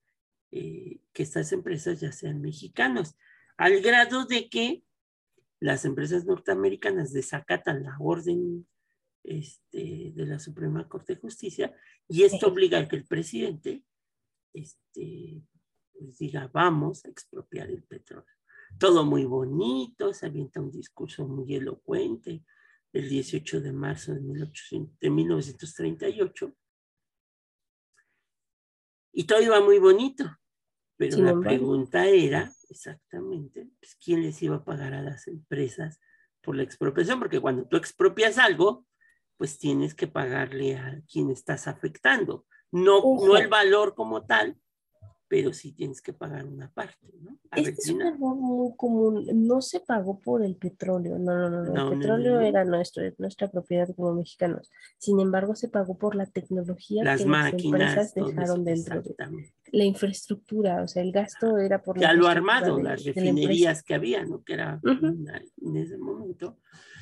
[0.50, 3.16] eh, que estas empresas ya sean mexicanos,
[3.56, 4.84] al grado de que
[5.60, 8.66] las empresas norteamericanas desacatan la orden
[9.24, 11.74] este, de la Suprema Corte de Justicia
[12.08, 13.82] y esto obliga a que el presidente
[14.54, 15.42] este,
[15.98, 18.26] pues diga, vamos a expropiar el petróleo.
[18.78, 22.44] Todo muy bonito, se avienta un discurso muy elocuente
[22.92, 24.20] el 18 de marzo de,
[25.10, 26.54] 1938.
[29.12, 30.24] Y todo iba muy bonito,
[30.96, 36.00] pero la pregunta era exactamente pues, quién les iba a pagar a las empresas
[36.40, 38.86] por la expropiación, porque cuando tú expropias algo,
[39.36, 44.58] pues tienes que pagarle a quien estás afectando, no, no el valor como tal,
[45.28, 47.36] pero sí tienes que pagar una parte, ¿no?
[47.54, 49.26] este es un error muy común.
[49.46, 53.94] No se pagó por el petróleo, no, no, no, el petróleo era nuestro, nuestra propiedad
[53.94, 54.70] como mexicanos.
[54.96, 59.14] Sin embargo, se pagó por la tecnología las que máquinas, las empresas dejaron dentro de
[59.70, 64.24] la infraestructura, o sea, el gasto era por ya lo armado, las refinerías que había,
[64.24, 64.42] ¿no?
[64.42, 66.56] Que era en ese momento.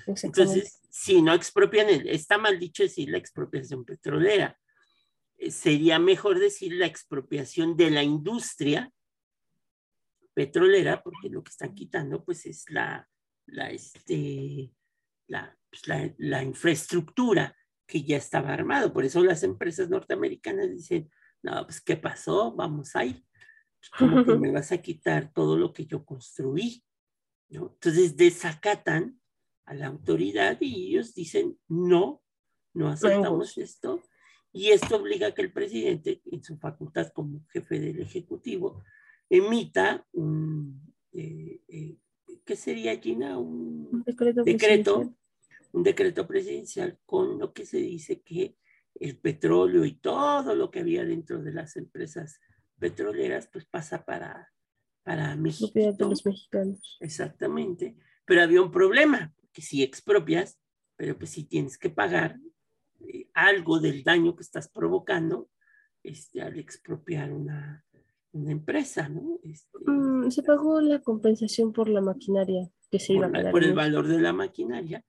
[0.06, 4.58] Entonces, si no expropian, está mal dicho decir la expropiación petrolera
[5.51, 8.92] sería mejor decir la expropiación de la industria
[10.35, 13.09] petrolera, porque lo que están quitando pues es la,
[13.46, 14.72] la, este,
[15.27, 18.92] pues, la, la, infraestructura que ya estaba armado.
[18.92, 21.11] Por eso las empresas norteamericanas dicen,
[21.42, 22.55] no, pues ¿qué pasó?
[22.55, 23.25] Vamos a ir.
[23.79, 26.85] Pues, como que me vas a quitar todo lo que yo construí.
[27.49, 27.70] ¿no?
[27.75, 29.20] Entonces desacatan
[29.64, 32.22] a la autoridad y ellos dicen, no,
[32.75, 34.03] no aceptamos esto
[34.56, 38.82] Y esto obliga a que el presidente, en su facultad como jefe del Ejecutivo,
[39.28, 41.98] emita un, eh, eh,
[42.42, 43.36] ¿qué sería, Gina?
[43.36, 45.14] Un, decreto, decreto
[45.72, 48.56] un decreto presidencial con lo que se dice que
[48.98, 52.40] el petróleo y todo lo que había dentro de las empresas
[52.78, 54.54] petroleras, pues pasa para,
[55.02, 55.70] para México.
[55.74, 56.96] de los mexicanos.
[57.00, 57.94] Exactamente.
[58.24, 60.58] Pero había un problema, que si expropias,
[60.96, 62.38] pero pues si tienes que pagar
[63.37, 65.51] algo del daño que estás provocando
[66.03, 67.85] este, al expropiar una,
[68.33, 69.38] una empresa, ¿no?
[69.42, 73.53] Este, mm, se pagó la compensación por la maquinaria que se iba a pagar.
[73.53, 75.05] Por el valor de la maquinaria.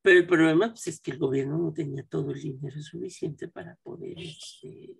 [0.00, 3.76] Pero el problema pues, es que el gobierno no tenía todo el dinero suficiente para
[3.82, 4.96] poder este,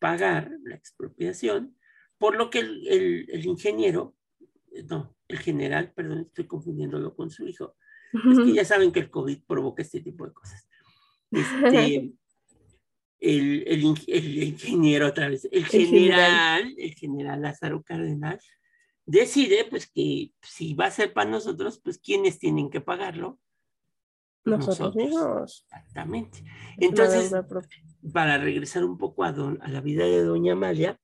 [0.00, 1.76] pagar la expropiación,
[2.18, 4.16] por lo que el, el, ingeniero,
[4.88, 7.76] no, el general, perdón, estoy confundiéndolo con su hijo,
[8.12, 10.68] es que ya saben que el COVID provoca este tipo de cosas.
[11.32, 12.12] Este,
[13.20, 18.40] el, el, el, ingeniero otra vez, el general, el general Lázaro Cardenal,
[19.06, 23.38] decide pues que si va a ser para nosotros, pues quienes tienen que pagarlo.
[24.44, 25.64] Nosotros, mismos.
[25.70, 26.42] Exactamente.
[26.78, 27.32] Entonces,
[28.12, 31.00] para regresar un poco a, a la vida de doña Amalia,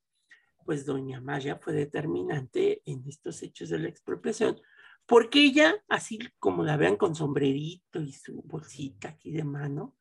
[0.65, 4.61] pues doña Amalia fue determinante en estos hechos de la expropiación,
[5.07, 9.97] porque ella, así como la vean con sombrerito y su bolsita aquí de mano,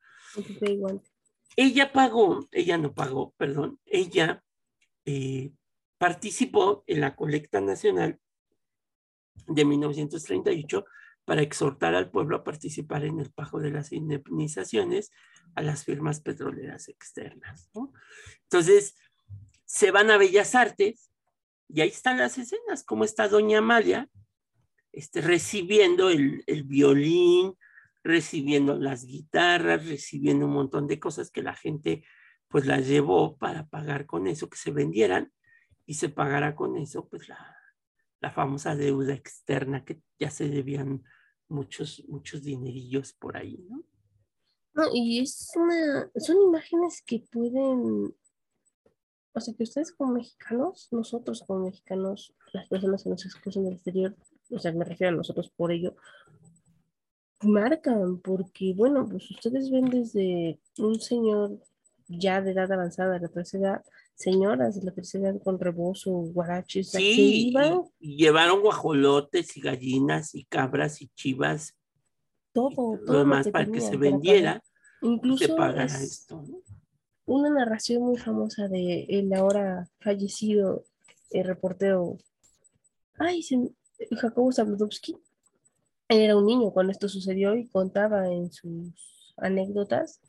[1.56, 4.44] ella pagó, ella no pagó, perdón, ella
[5.04, 5.52] eh,
[5.98, 8.20] participó en la colecta nacional
[9.46, 10.84] de 1938
[11.24, 15.10] para exhortar al pueblo a participar en el pago de las indemnizaciones
[15.54, 17.70] a las firmas petroleras externas.
[18.44, 18.94] Entonces,
[19.64, 21.10] se van a Bellas Artes
[21.68, 24.08] y ahí están las escenas, como está Doña Amalia
[24.92, 27.54] este, recibiendo el, el violín,
[28.08, 32.04] recibiendo las guitarras, recibiendo un montón de cosas que la gente
[32.48, 35.30] pues las llevó para pagar con eso, que se vendieran
[35.84, 37.54] y se pagara con eso pues la,
[38.20, 41.04] la famosa deuda externa que ya se debían
[41.48, 43.84] muchos, muchos dinerillos por ahí, ¿no?
[44.72, 48.14] No, y es una, son imágenes que pueden,
[49.32, 53.74] o sea, que ustedes como mexicanos, nosotros como mexicanos, las personas que nos escuchan del
[53.74, 54.16] exterior,
[54.50, 55.96] o sea, me refiero a nosotros por ello,
[57.42, 61.58] marcan, porque bueno, pues ustedes ven desde un señor
[62.08, 66.10] ya de edad avanzada, de la tercera edad, señoras de la tercera edad con rebozo,
[66.10, 67.52] guaraches, sí,
[68.00, 71.76] y, llevaron guajolotes y gallinas y cabras y chivas.
[72.52, 73.12] Todo, todo.
[73.12, 74.62] Lo demás para que se vendiera.
[75.02, 76.44] Incluso se pagara esto.
[77.26, 80.84] Una narración muy famosa de el ahora fallecido
[81.30, 82.16] el reportero,
[83.18, 83.42] ay,
[84.16, 85.16] Jacobo Zabludowski.
[86.08, 88.92] Él era un niño cuando esto sucedió y contaba en sus
[89.36, 90.20] anécdotas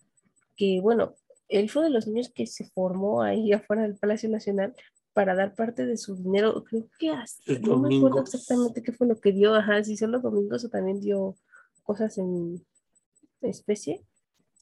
[0.55, 1.15] que, bueno,
[1.47, 4.75] él fue de los niños que se formó ahí afuera del Palacio Nacional
[5.13, 9.07] para dar parte de su dinero, creo que hasta, no me acuerdo exactamente qué fue
[9.07, 11.35] lo que dio, ajá, si solo domingos o también dio
[11.83, 12.63] cosas en
[13.41, 14.05] especie,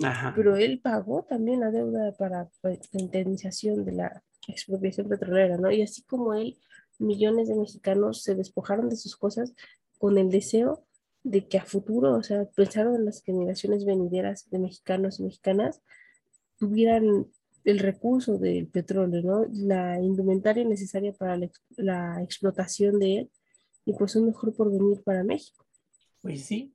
[0.01, 0.33] ajá.
[0.35, 5.69] pero él pagó también la deuda para la indemnización de la expropiación petrolera, ¿no?
[5.69, 6.57] Y así como él,
[6.97, 9.53] millones de mexicanos se despojaron de sus cosas
[9.99, 10.86] con el deseo
[11.29, 15.81] de que a futuro, o sea, pensaron en las generaciones venideras de mexicanos y mexicanas,
[16.57, 17.27] tuvieran
[17.65, 19.45] el recurso del petróleo, ¿no?
[19.51, 21.37] La indumentaria necesaria para
[21.75, 23.31] la, explotación de él
[23.85, 25.65] y pues un mejor porvenir para México.
[26.21, 26.73] Pues sí.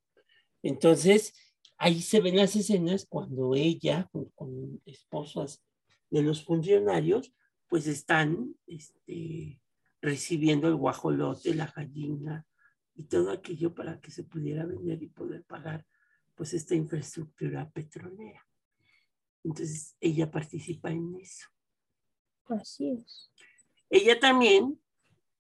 [0.63, 1.33] Entonces,
[1.79, 5.63] ahí se ven las escenas cuando ella, con esposas
[6.11, 7.33] de los funcionarios,
[7.69, 9.59] pues están este,
[10.03, 12.47] recibiendo el guajolote, la gallina
[12.95, 15.87] y todo aquello para que se pudiera vender y poder pagar
[16.35, 18.47] pues esta infraestructura petrolera.
[19.45, 21.49] Entonces ella participa en eso.
[22.47, 23.31] Así es.
[23.91, 24.81] Ella también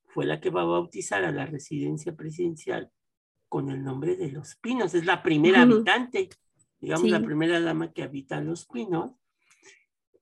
[0.08, 2.90] fue la que va a bautizar a la residencia presidencial
[3.48, 4.94] con el nombre de Los Pinos.
[4.94, 6.28] Es la primera habitante,
[6.80, 9.12] digamos, la primera dama que habita Los Pinos.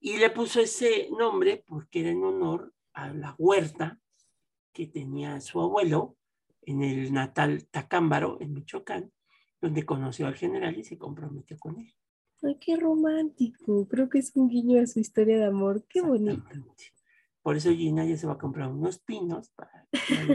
[0.01, 4.01] Y le puso ese nombre porque era en honor a la huerta
[4.73, 6.17] que tenía su abuelo
[6.63, 9.13] en el natal Tacámbaro, en Michoacán,
[9.61, 11.95] donde conoció al general y se comprometió con él.
[12.43, 13.87] Ay, qué romántico.
[13.89, 15.85] Creo que es un guiño a su historia de amor.
[15.89, 16.43] Qué bonito.
[17.43, 19.87] Por eso Gina ya se va a comprar unos pinos para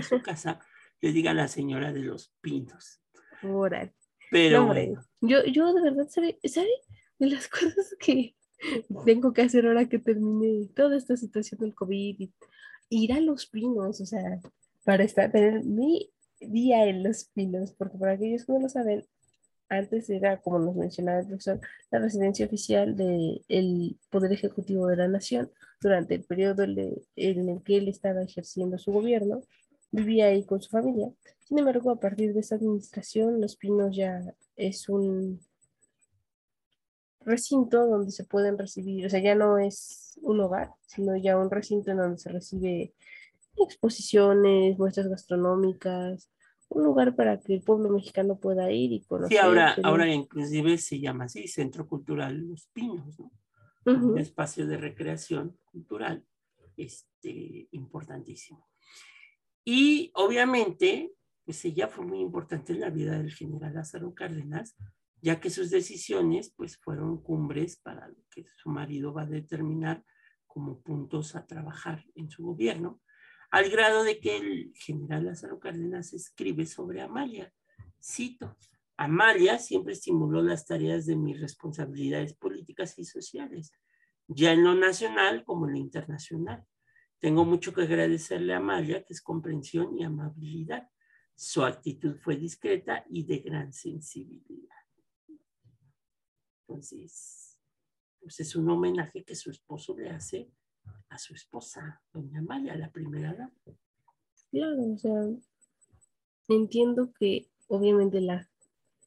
[0.02, 0.60] su casa
[1.02, 3.02] le diga a la señora de los pinos.
[3.44, 3.94] Órale.
[4.32, 4.74] Pero
[5.22, 6.40] yo, yo de verdad, ¿sabe?
[6.44, 6.70] ¿sabe?
[7.20, 8.36] De las cosas que
[9.06, 12.30] tengo que hacer ahora que termine toda esta situación del COVID,
[12.90, 14.42] ir a los pinos, o sea,
[14.84, 16.12] para estar, tener mi
[16.52, 19.06] día en los pinos, porque para aquellos que no lo saben,
[19.70, 21.60] antes era, como nos mencionaba el profesor,
[21.92, 25.52] la residencia oficial del Poder Ejecutivo de la Nación.
[25.82, 29.44] Durante el periodo en el que él estaba ejerciendo su gobierno,
[29.92, 31.12] vivía ahí con su familia.
[31.44, 34.24] Sin embargo, a partir de esta administración, Los Pinos ya
[34.56, 35.40] es un
[37.22, 41.50] recinto donde se pueden recibir, o sea, ya no es un hogar, sino ya un
[41.50, 42.94] recinto en donde se recibe
[43.58, 46.30] exposiciones, muestras gastronómicas,
[46.70, 49.38] un lugar para que el pueblo mexicano pueda ir y conocer.
[49.38, 53.32] Sí, ahora, ahora inclusive se llama así, Centro Cultural Los Pinos, ¿no?
[53.86, 56.26] Un espacio de recreación cultural
[56.76, 58.68] este, importantísimo.
[59.64, 61.14] Y obviamente,
[61.44, 64.76] pues ella fue muy importante en la vida del general Lázaro Cárdenas,
[65.22, 70.04] ya que sus decisiones pues fueron cumbres para lo que su marido va a determinar
[70.48, 73.02] como puntos a trabajar en su gobierno
[73.56, 77.54] al grado de que el general Lázaro Cárdenas escribe sobre Amalia.
[78.04, 78.58] Cito,
[78.98, 83.72] Amalia siempre estimuló las tareas de mis responsabilidades políticas y sociales,
[84.28, 86.66] ya en lo nacional como en lo internacional.
[87.20, 90.90] Tengo mucho que agradecerle a Amalia, que es comprensión y amabilidad.
[91.34, 94.76] Su actitud fue discreta y de gran sensibilidad.
[96.68, 97.58] Entonces,
[98.20, 100.52] pues es un homenaje que su esposo le hace
[101.10, 103.54] a su esposa, doña Amalia, la primera dama.
[104.52, 105.14] Claro, o sea,
[106.50, 108.48] entiendo que obviamente la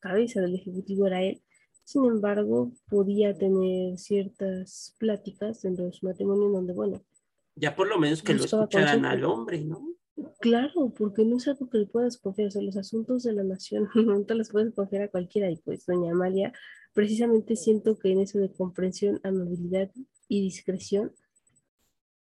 [0.01, 1.43] cabeza del ejecutivo era él,
[1.85, 7.03] sin embargo, podía tener ciertas pláticas dentro de su matrimonio donde, bueno.
[7.57, 9.95] Ya por lo menos que lo escucharan al hombre, ¿no?
[10.41, 13.43] Claro, porque no es algo que le puedas confiar, o sea, los asuntos de la
[13.43, 16.53] nación no te los puedes confiar a cualquiera y pues doña Amalia,
[16.93, 19.91] precisamente siento que en eso de comprensión, amabilidad
[20.29, 21.13] y discreción,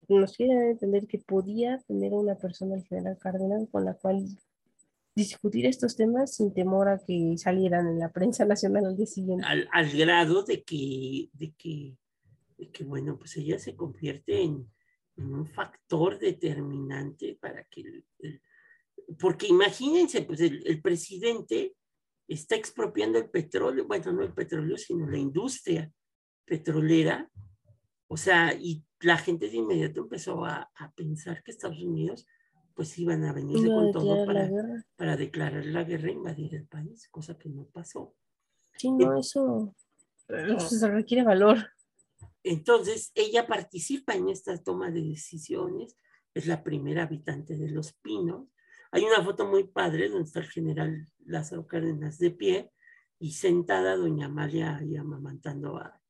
[0.08, 4.26] nos quieren entender que podía tener una persona, el general Cardenal, con la cual
[5.14, 9.46] discutir estos temas sin temor a que salieran en la prensa nacional al día siguiente.
[9.46, 11.96] Al, grado de que, de que,
[12.72, 14.68] que, bueno, pues ella se convierte en,
[15.14, 18.02] un factor determinante para que
[19.20, 21.74] porque imagínense, pues el, el, presidente
[22.26, 25.92] está expropiando el petróleo, bueno, no el petróleo, sino la industria
[26.46, 27.30] petrolera,
[28.08, 32.26] o sea, y la gente de inmediato empezó a, pensar que Estados Unidos
[32.74, 34.48] pues iban a venir con todo para,
[34.96, 38.14] para declarar la guerra e invadir el país, cosa que no pasó.
[38.76, 39.74] Sí, no, eso,
[40.58, 41.58] se requiere valor.
[42.42, 45.96] Entonces, ella participa en esta toma de decisiones,
[46.34, 48.48] es la primera habitante de Los Pinos.
[48.90, 52.72] Hay una foto muy padre donde está el general Lázaro Cárdenas de pie
[53.18, 56.01] y sentada doña Amalia y amamantando a,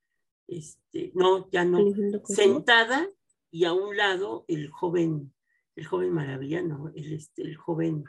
[0.48, 1.78] este, no, ya no,
[2.24, 3.08] sentada
[3.50, 5.32] y a un lado el joven,
[5.76, 8.04] el joven maravilla, no, el, este, el joven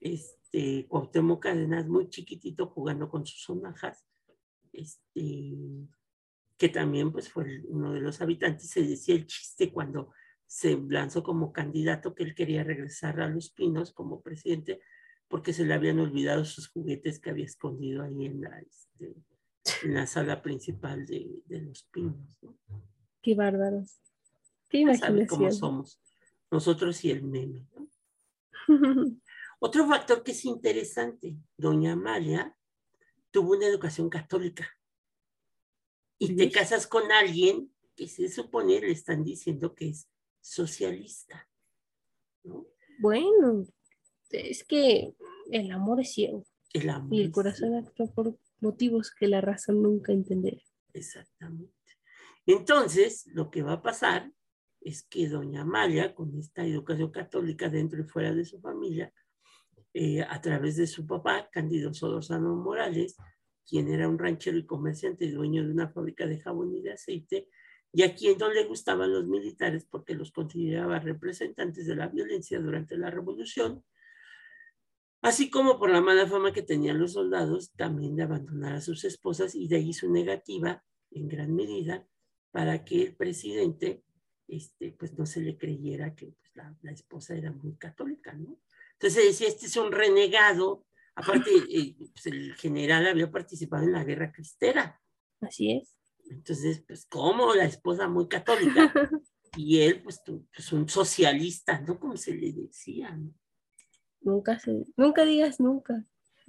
[0.00, 4.04] este, Cuauhtémoc Cadenas, muy chiquitito jugando con sus sonajas,
[4.72, 5.56] este,
[6.56, 10.12] que también pues fue uno de los habitantes, se decía el chiste cuando
[10.46, 14.80] se lanzó como candidato que él quería regresar a Los Pinos como presidente
[15.28, 19.14] porque se le habían olvidado sus juguetes que había escondido ahí en la, este,
[19.82, 22.38] en la sala principal de, Los Pinos.
[23.22, 24.00] Qué bárbaros.
[24.68, 25.26] Qué imaginación.
[25.26, 26.00] cómo somos
[26.50, 27.66] nosotros y el meme.
[29.60, 32.56] Otro factor que es interesante, doña Amalia
[33.30, 34.68] tuvo una educación católica
[36.18, 40.08] y te casas con alguien que se supone le están diciendo que es
[40.40, 41.48] socialista.
[43.00, 43.66] Bueno,
[44.30, 45.14] es que
[45.50, 46.44] el amor es ciego.
[46.72, 50.60] y el corazón actúa por motivos que la razón nunca entenderá.
[50.92, 51.72] Exactamente.
[52.46, 54.32] Entonces, lo que va a pasar
[54.80, 59.12] es que doña Amalia, con esta educación católica dentro y fuera de su familia,
[59.92, 63.16] eh, a través de su papá, Cándido Solorzano Morales,
[63.66, 66.92] quien era un ranchero y comerciante y dueño de una fábrica de jabón y de
[66.92, 67.48] aceite,
[67.92, 72.60] y a quien no le gustaban los militares porque los consideraba representantes de la violencia
[72.60, 73.84] durante la revolución,
[75.22, 79.04] así como por la mala fama que tenían los soldados también de abandonar a sus
[79.04, 82.06] esposas y de ahí su negativa en gran medida
[82.50, 84.02] para que el presidente
[84.46, 88.58] este, pues no se le creyera que pues, la, esposa era muy católica, ¿no?
[88.94, 94.04] Entonces decía, este es un renegado, aparte eh, pues, el general había participado en la
[94.04, 95.00] guerra cristera.
[95.40, 95.96] Así es.
[96.30, 98.92] Entonces, pues como la esposa muy católica
[99.56, 101.98] y él pues, pues un socialista, ¿no?
[101.98, 103.34] Como se le decía, ¿no?
[104.20, 106.04] Nunca se, nunca digas nunca.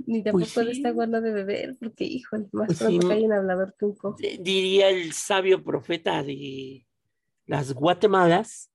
[0.05, 3.33] Ni tampoco pues está bueno de beber, porque híjole, más pues pronto que hay un
[3.33, 4.17] hablador que un cojo.
[4.39, 6.85] Diría el sabio profeta de
[7.45, 8.71] las Guatemalas,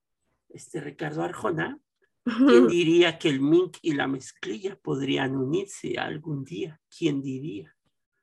[0.51, 1.79] este Ricardo Arjona,
[2.25, 6.81] ¿quién diría que el mink y la mezclilla podrían unirse algún día?
[6.97, 7.75] ¿Quién diría?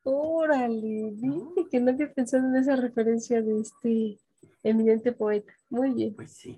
[0.03, 1.13] Órale,
[1.69, 4.19] que no había pensado en esa referencia de este
[4.63, 5.53] eminente poeta.
[5.69, 6.15] Muy bien.
[6.15, 6.57] Pues sí.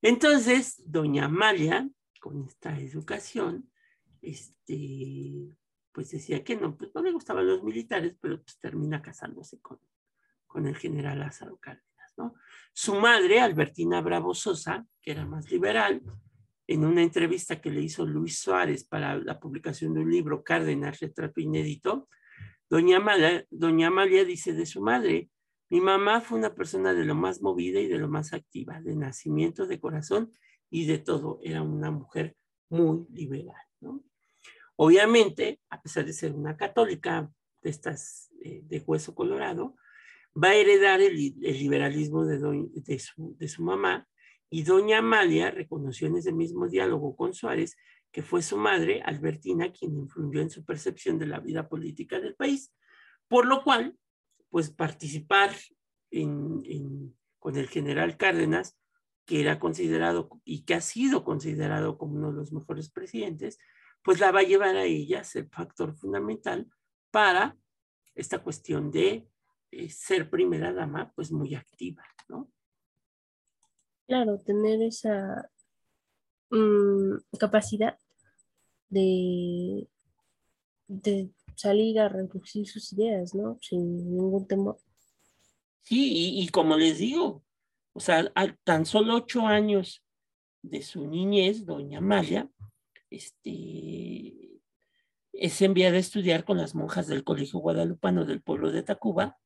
[0.00, 1.88] Entonces, doña Amalia,
[2.22, 3.68] con esta educación,
[4.22, 5.56] este,
[5.90, 9.80] pues decía que no, pues no le gustaban los militares, pero pues termina casándose con,
[10.46, 12.36] con el general Lázaro Cárdenas, ¿no?
[12.72, 16.00] Su madre, Albertina Bravo Sosa, que era más liberal,
[16.68, 21.00] en una entrevista que le hizo Luis Suárez para la publicación de un libro, Cárdenas,
[21.00, 22.08] retrato inédito,
[22.70, 25.28] doña Amalia, doña Amalia dice de su madre,
[25.70, 28.94] mi mamá fue una persona de lo más movida y de lo más activa, de
[28.94, 30.32] nacimiento, de corazón
[30.72, 31.38] y de todo.
[31.42, 32.34] Era una mujer
[32.70, 33.54] muy liberal.
[34.76, 39.76] Obviamente, a pesar de ser una católica de estas eh, de hueso colorado,
[40.34, 42.38] va a heredar el, liberalismo de,
[42.72, 44.08] de, su, de su mamá
[44.50, 47.76] y doña Amalia reconoció en ese mismo diálogo con Suárez
[48.10, 52.34] que fue su madre, Albertina, quien influyó en su percepción de la vida política del
[52.34, 52.74] país,
[53.28, 53.96] por lo cual,
[54.50, 55.50] pues participar
[57.38, 58.76] con el general Cárdenas,
[59.24, 63.58] que era considerado y que ha sido considerado como uno de los mejores presidentes,
[64.02, 66.68] pues la va a llevar a ella a ser factor fundamental
[67.10, 67.56] para
[68.14, 69.28] esta cuestión de
[69.70, 72.50] eh, ser primera dama, pues muy activa, ¿no?
[74.06, 75.50] Claro, tener esa
[76.50, 77.96] mm, capacidad
[78.88, 79.88] de,
[80.88, 83.58] de salir a reducir sus ideas, ¿no?
[83.62, 84.78] Sin ningún temor.
[85.82, 87.42] Sí, y, como les digo,
[87.92, 90.04] o sea, a tan solo ocho años
[90.62, 92.50] de su niñez, doña Amalia,
[93.10, 94.60] este,
[95.32, 99.38] es enviada a estudiar con las monjas del Colegio Guadalupano del pueblo de Tacuba.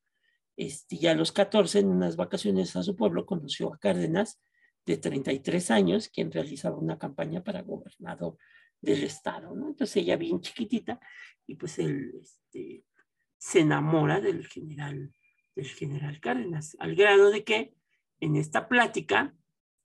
[0.56, 4.40] Este, y a los 14, en unas vacaciones a su pueblo, conoció a Cárdenas,
[4.86, 8.38] de 33 años, quien realizaba una campaña para gobernador
[8.80, 9.52] del estado.
[9.52, 11.00] Entonces ella bien chiquitita
[11.46, 12.84] y pues él este,
[13.36, 15.12] se enamora del general,
[15.56, 17.74] del general Cárdenas, al grado de que
[18.20, 19.34] en esta plática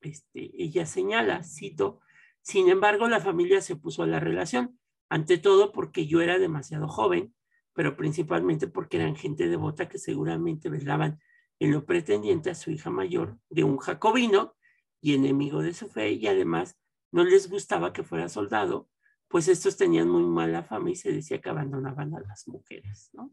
[0.01, 2.01] este, ella señala, cito,
[2.41, 4.79] sin embargo, la familia se opuso a la relación,
[5.09, 7.36] ante todo porque yo era demasiado joven,
[7.73, 11.19] pero principalmente porque eran gente devota que seguramente velaban
[11.59, 14.55] en lo pretendiente a su hija mayor de un jacobino
[14.99, 16.77] y enemigo de su fe, y además
[17.11, 18.89] no les gustaba que fuera soldado,
[19.27, 23.32] pues estos tenían muy mala fama y se decía que abandonaban a las mujeres, ¿no?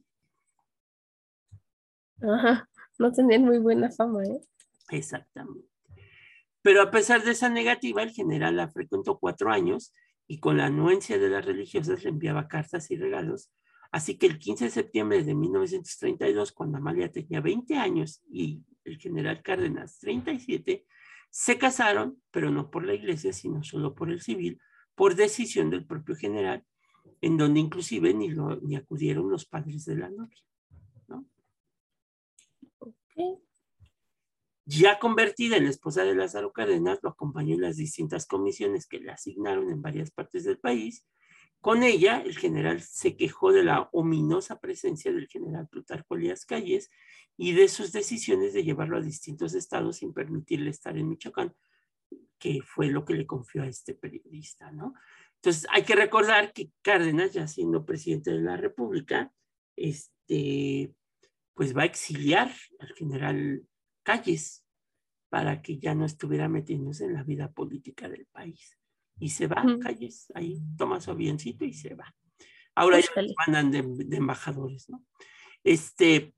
[2.20, 2.68] Ajá,
[2.99, 4.40] no tenían muy buena fama, ¿eh?
[4.91, 5.68] Exactamente.
[6.62, 9.95] Pero a pesar de esa negativa, el general la frecuentó cuatro años
[10.26, 13.51] y con la anuencia de las religiosas le enviaba cartas y regalos.
[13.91, 18.99] Así que el 15 de septiembre de 1932, cuando Amalia tenía 20 años y el
[18.99, 20.84] general Cárdenas 37,
[21.30, 24.61] se casaron, pero no por la iglesia, sino solo por el civil,
[24.95, 26.64] por decisión del propio general,
[27.20, 30.43] en donde inclusive ni, acudieron los padres de la novia.
[31.07, 31.26] ¿no?
[34.71, 39.01] Ya convertida en la esposa de Lázaro Cárdenas, lo acompañó en las distintas comisiones que
[39.01, 41.07] le asignaron en varias partes del país.
[41.62, 46.91] Con ella, el general se quejó de la ominosa presencia del general Plutarco Elías Calles
[47.39, 51.55] y de sus decisiones de llevarlo a distintos estados sin permitirle estar en Michoacán,
[52.39, 54.93] que fue lo que le confió a este periodista, ¿no?
[55.37, 59.33] Entonces, hay que recordar que Cárdenas, ya siendo presidente de la República,
[59.77, 60.93] este,
[61.55, 63.62] pues va a exiliar al general
[64.09, 64.65] calles
[65.29, 68.79] para que ya no estuviera metiéndose en la vida política del país.
[69.21, 72.15] Y se va, a calles, ahí toma su avioncito y se va.
[72.75, 73.11] Ahora ya
[73.47, 75.05] mandan de, de, embajadores, ¿no?
[75.65, 76.33] Este,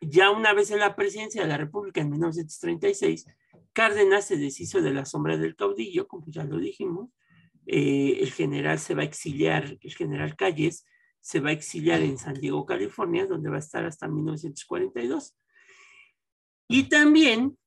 [0.00, 3.26] ya una vez en la presidencia de la República en 1936,
[3.72, 7.10] Cárdenas se deshizo de la sombra del caudillo, como ya lo dijimos.
[7.66, 10.86] Eh, el general se va a exiliar, el general Calles
[11.20, 15.36] se va a exiliar en San Diego, California, donde va a estar hasta 1942.
[16.72, 17.58] Y también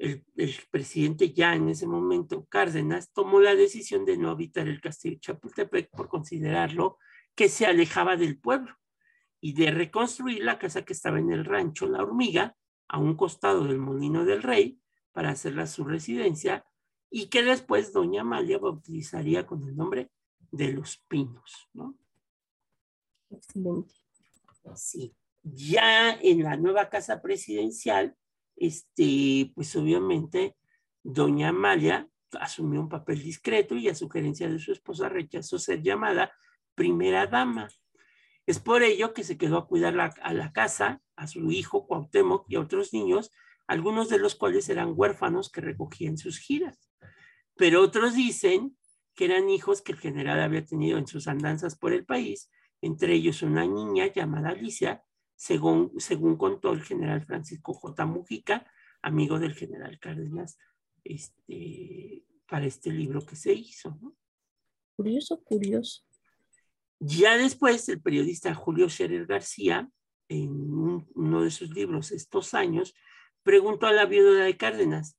[0.00, 0.24] el,
[0.72, 5.20] presidente ya en ese momento, Cárdenas, tomó la decisión de no habitar el castillo de
[5.20, 6.98] Chapultepec por considerarlo
[7.36, 8.74] que se alejaba del pueblo
[9.40, 12.56] y de reconstruir la casa que estaba en el rancho La Hormiga,
[12.88, 14.80] a un costado del Molino del Rey,
[15.12, 16.66] para hacerla su residencia
[17.10, 20.10] y que después doña Amalia bautizaría con el nombre
[20.50, 21.96] de Los Pinos, ¿no?
[23.30, 23.94] Excelente.
[24.74, 25.14] Sí.
[25.44, 28.16] Ya en la nueva casa presidencial,
[28.60, 30.56] este, pues obviamente
[31.02, 32.08] doña Amalia
[32.40, 36.32] asumió un papel discreto y a sugerencia de su esposa rechazó ser llamada
[36.74, 37.68] primera dama.
[38.46, 42.46] Es por ello que se quedó a cuidar a la casa, a su hijo Cuauhtémoc
[42.48, 43.30] y a otros niños,
[43.66, 46.90] algunos de los cuales eran huérfanos que recogían sus giras.
[47.56, 48.76] Pero otros dicen
[49.14, 52.50] que eran hijos que el general había tenido en sus andanzas por el país
[52.80, 55.02] entre ellos una niña llamada Alicia,
[55.38, 58.04] según, según contó el general Francisco J.
[58.06, 58.66] Mujica,
[59.00, 60.58] amigo del general Cárdenas,
[61.04, 63.96] este, para este libro que se hizo.
[64.96, 66.02] Curioso, curioso.
[66.98, 69.88] Ya después, el periodista Julio Scherer García,
[70.28, 70.50] en
[71.14, 72.94] uno de sus libros, Estos años,
[73.44, 75.16] preguntó a la viuda de Cárdenas,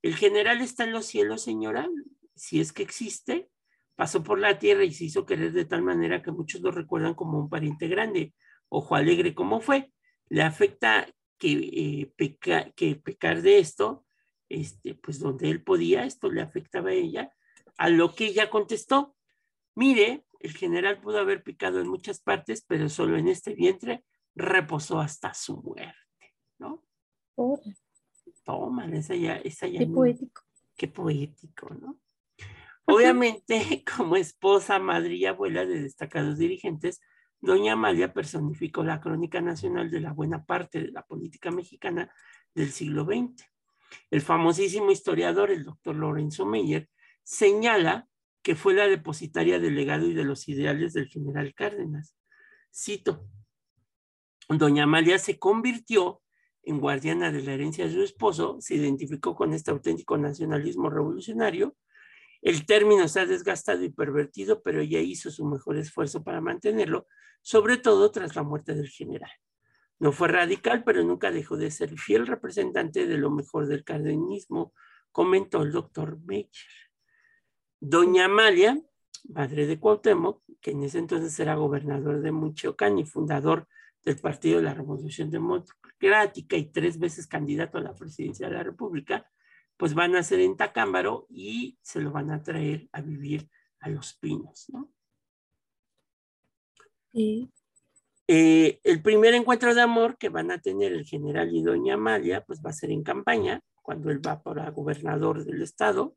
[0.00, 1.86] ¿el general está en los cielos, señora?
[2.34, 3.50] Si es que existe,
[3.94, 7.12] pasó por la tierra y se hizo querer de tal manera que muchos lo recuerdan
[7.12, 8.32] como un pariente grande.
[8.70, 9.92] Ojo alegre como fue.
[10.30, 11.06] Le afecta
[11.38, 14.06] que, eh, que pecar de esto,
[14.48, 17.32] este, pues donde él podía, esto le afectaba a ella,
[17.76, 19.16] a lo que ella contestó,
[19.74, 24.04] mire, el general pudo haber picado en muchas partes, pero solo en este vientre
[24.34, 26.84] reposó hasta su muerte, ¿no?
[28.44, 30.42] Toma, esa ya, esa ya Qué poético.
[30.76, 32.00] Qué poético, ¿no?
[32.84, 37.00] Obviamente, como esposa, madre y abuela de destacados dirigentes,
[37.40, 42.12] doña Amalia personificó la crónica nacional de la buena parte de la política mexicana
[42.54, 43.44] del siglo XX.
[44.10, 46.88] El famosísimo historiador, el doctor Lorenzo Meyer,
[47.22, 48.08] señala
[48.42, 52.16] que fue la depositaria del legado y de los ideales del general Cárdenas.
[52.72, 53.26] Cito,
[54.48, 56.22] doña Amalia se convirtió
[56.62, 61.76] en guardiana de la herencia de su esposo, se identificó con este auténtico nacionalismo revolucionario
[62.42, 67.06] el término está desgastado y pervertido, pero ella hizo su mejor esfuerzo para mantenerlo,
[67.42, 69.30] sobre todo tras la muerte del general.
[69.98, 74.72] No fue radical, pero nunca dejó de ser fiel representante de lo mejor del cardenismo,
[75.12, 76.50] comentó el doctor Meyer.
[77.80, 78.80] Doña Amalia,
[79.28, 83.68] madre de Cuauhtémoc, que en ese entonces era gobernador de Michoacán y fundador
[84.02, 88.62] del Partido de la Revolución Democrática y tres veces candidato a la presidencia de la
[88.62, 89.30] República,
[89.80, 93.48] pues van a ser en Tacámbaro y se lo van a traer a vivir
[93.80, 94.92] a los pinos, ¿no?
[97.10, 97.50] Sí.
[98.28, 102.44] Eh, el primer encuentro de amor que van a tener el general y doña Amalia,
[102.44, 106.14] pues va a ser en campaña, cuando él va para gobernador del estado,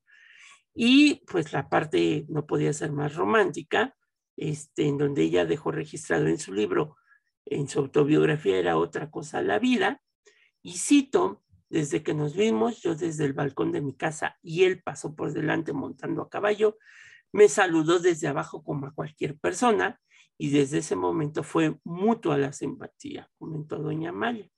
[0.76, 3.96] y pues la parte no podía ser más romántica,
[4.36, 6.98] este, en donde ella dejó registrado en su libro,
[7.46, 10.02] en su autobiografía, era otra cosa la vida,
[10.62, 14.82] y cito, desde que nos vimos, yo desde el balcón de mi casa y él
[14.84, 16.78] pasó por delante montando a caballo,
[17.32, 20.00] me saludó desde abajo como a cualquier persona
[20.38, 24.50] y desde ese momento fue mutua la simpatía, comentó doña Amalia.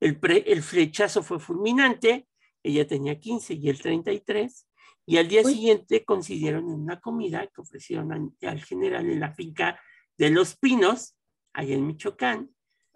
[0.00, 2.28] El, el flechazo fue fulminante,
[2.62, 4.68] ella tenía 15 y él 33,
[5.06, 8.12] y al día siguiente coincidieron en una comida que ofrecieron
[8.42, 9.80] al general en la finca
[10.18, 11.16] de Los Pinos,
[11.52, 12.50] allá en Michoacán,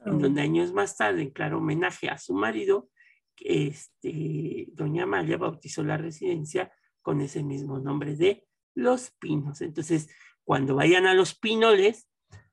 [0.04, 2.90] en donde años más tarde, en claro homenaje a su marido,
[3.38, 9.60] este, doña Amalia bautizó la residencia con ese mismo nombre de Los Pinos.
[9.60, 10.08] Entonces,
[10.44, 12.08] cuando vayan a Los Pinoles,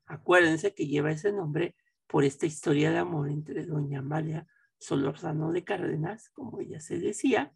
[0.06, 1.76] acuérdense que lleva ese nombre
[2.06, 4.46] por esta historia de amor entre doña Amalia
[4.78, 7.52] Solorzano de Cárdenas, como ella se decía,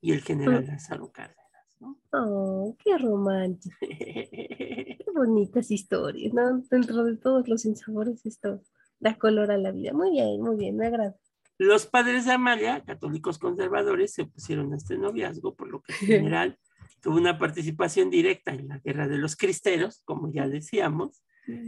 [0.00, 0.68] y el general mm.
[0.68, 1.76] Lázaro Cárdenas.
[1.80, 1.98] ¿no?
[2.12, 3.76] Oh, qué romántico.
[3.80, 6.62] qué bonitas historias, ¿no?
[6.70, 8.62] Dentro de todos los insabores esto
[9.00, 9.92] da color a la vida.
[9.92, 11.16] Muy bien, muy bien, me agrada.
[11.58, 15.98] Los padres de Amalia, católicos conservadores, se pusieron a este noviazgo, por lo que en
[16.06, 16.58] general
[17.00, 21.22] tuvo una participación directa en la guerra de los cristeros, como ya decíamos.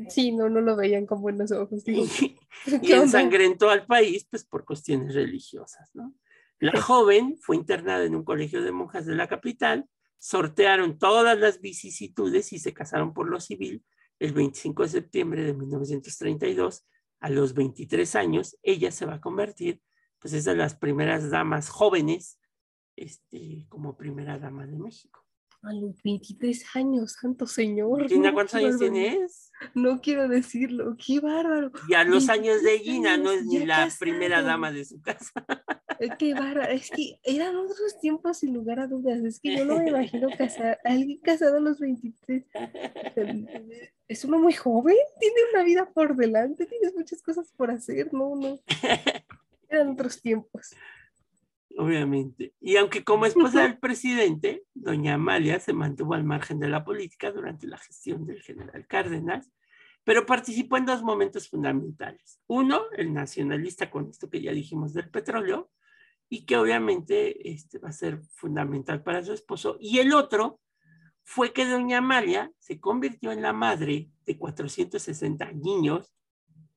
[0.09, 1.83] Sí, no, no lo veían con buenos ojos.
[2.83, 6.13] Y, ensangrentó al país, pues por cuestiones religiosas, ¿no?
[6.59, 9.87] La joven fue internada en un colegio de monjas de la capital,
[10.19, 13.83] sortearon todas las vicisitudes y se casaron por lo civil
[14.19, 16.85] el 25 de septiembre de 1932
[17.21, 19.83] a los 23 años, ella se va a convertir,
[20.19, 22.39] pues es de las primeras damas jóvenes,
[22.97, 25.25] este, como primera dama de México.
[25.63, 28.09] A los 23 años, santo señor.
[28.09, 29.53] ¿Gina cuántos años tienes?
[29.75, 31.71] No quiero decirlo, qué bárbaro.
[31.87, 35.33] Y a los años de Gina no es ni la primera dama de su casa.
[36.19, 39.77] Qué bárbaro, es que eran otros tiempos sin lugar a dudas, es que yo no
[39.77, 42.47] me imagino casar, alguien casado a los 23
[44.11, 48.35] es uno muy joven, tiene una vida por delante, tienes muchas cosas por hacer, no,
[48.35, 48.59] no.
[49.69, 50.75] Eran otros tiempos.
[51.81, 52.55] Obviamente.
[52.61, 57.33] Y aunque como esposa del presidente, doña Amalia se mantuvo al margen de la política
[57.33, 59.51] durante la gestión del general Cárdenas,
[60.05, 62.39] pero participó en dos momentos fundamentales.
[62.47, 65.71] Uno, el nacionalista con esto que ya dijimos del petróleo,
[66.29, 69.79] y que obviamente este va a ser fundamental para su esposo.
[69.81, 70.61] Y el otro,
[71.25, 76.13] fue que doña Amalia se convirtió en la madre de 460 niños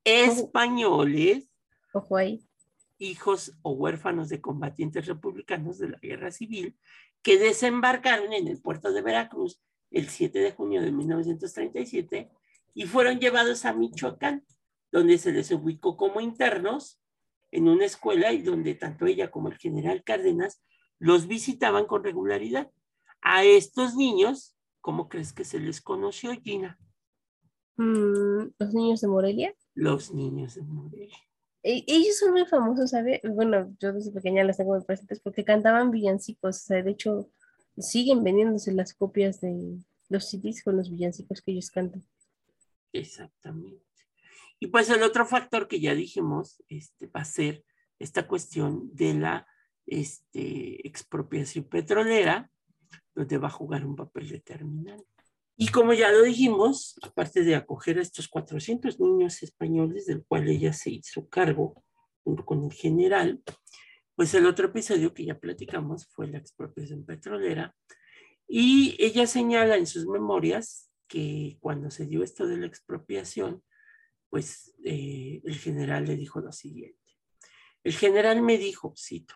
[0.02, 1.50] españoles,
[1.92, 2.44] Ojo ahí.
[2.98, 6.76] Hijos o huérfanos de combatientes republicanos de la guerra civil,
[7.22, 12.30] que desembarcaron en el puerto de Veracruz el 7 de junio de 1937
[12.74, 14.44] y fueron llevados a Michoacán,
[14.90, 17.00] donde se les ubicó como internos
[17.50, 20.62] en una escuela y donde tanto ella como el general Cárdenas
[20.98, 22.70] los visitaban con regularidad.
[23.20, 26.78] A estos niños, ¿cómo crees que se les conoció, Gina?
[27.76, 29.54] Mm, ¿Los niños de Morelia?
[29.74, 31.18] Los niños de Morelia.
[31.66, 33.22] Ellos son muy famosos, ¿sabe?
[33.24, 36.56] Bueno, yo desde pequeña las tengo muy presentes porque cantaban villancicos.
[36.56, 37.30] O sea, de hecho,
[37.78, 39.78] siguen vendiéndose las copias de
[40.10, 42.04] los CDs con los villancicos que ellos cantan.
[42.92, 43.82] Exactamente.
[44.60, 47.64] Y pues el otro factor que ya dijimos este, va a ser
[47.98, 49.46] esta cuestión de la
[49.86, 52.50] este, expropiación petrolera,
[53.14, 55.13] donde va a jugar un papel determinante.
[55.56, 60.48] Y como ya lo dijimos, aparte de acoger a estos 400 niños españoles, del cual
[60.48, 61.84] ella se hizo cargo
[62.24, 63.42] junto con el general,
[64.16, 67.74] pues el otro episodio que ya platicamos fue la expropiación petrolera.
[68.48, 73.62] Y ella señala en sus memorias que cuando se dio esto de la expropiación,
[74.30, 76.98] pues eh, el general le dijo lo siguiente.
[77.84, 79.34] El general me dijo, cito,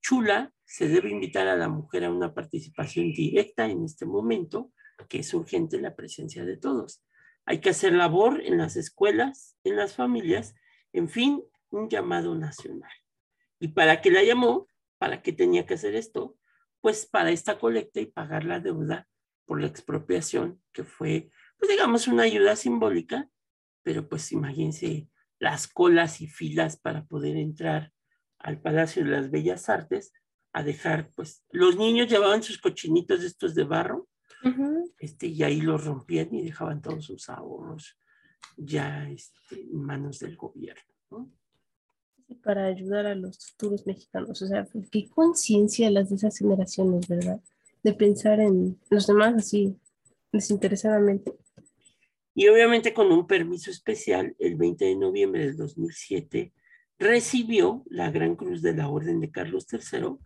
[0.00, 4.72] Chula, se debe invitar a la mujer a una participación directa en este momento,
[5.08, 7.02] que es urgente la presencia de todos.
[7.46, 10.54] Hay que hacer labor en las escuelas, en las familias,
[10.92, 12.92] en fin, un llamado nacional.
[13.60, 14.68] ¿Y para qué la llamó?
[14.98, 16.36] ¿Para qué tenía que hacer esto?
[16.80, 19.08] Pues para esta colecta y pagar la deuda
[19.46, 23.28] por la expropiación, que fue, pues digamos, una ayuda simbólica,
[23.82, 27.92] pero pues imagínense las colas y filas para poder entrar
[28.38, 30.12] al Palacio de las Bellas Artes
[30.52, 34.08] a dejar, pues, los niños llevaban sus cochinitos estos de barro,
[34.98, 37.98] este, y ahí los rompían y dejaban todos sus ahorros
[38.56, 40.82] ya este, en manos del gobierno.
[41.10, 41.30] ¿no?
[42.42, 44.40] Para ayudar a los futuros mexicanos.
[44.42, 47.40] O sea, qué conciencia las de esas generaciones, ¿verdad?
[47.82, 49.76] De pensar en los demás así,
[50.32, 51.32] desinteresadamente.
[52.34, 56.52] Y obviamente con un permiso especial, el 20 de noviembre del 2007,
[56.98, 60.16] recibió la Gran Cruz de la Orden de Carlos III,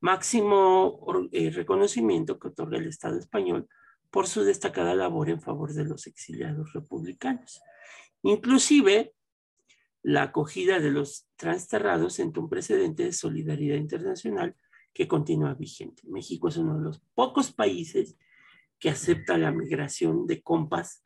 [0.00, 3.68] máximo eh, reconocimiento que otorga el Estado español
[4.10, 7.60] por su destacada labor en favor de los exiliados republicanos.
[8.22, 9.14] Inclusive,
[10.02, 14.54] la acogida de los transterrados sentó un precedente de solidaridad internacional
[14.92, 16.02] que continúa vigente.
[16.06, 18.16] México es uno de los pocos países
[18.78, 21.02] que acepta la migración de compas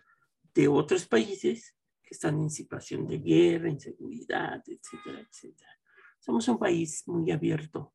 [0.53, 5.71] de otros países que están en situación de guerra, inseguridad, etcétera, etcétera.
[6.19, 7.95] Somos un país muy abierto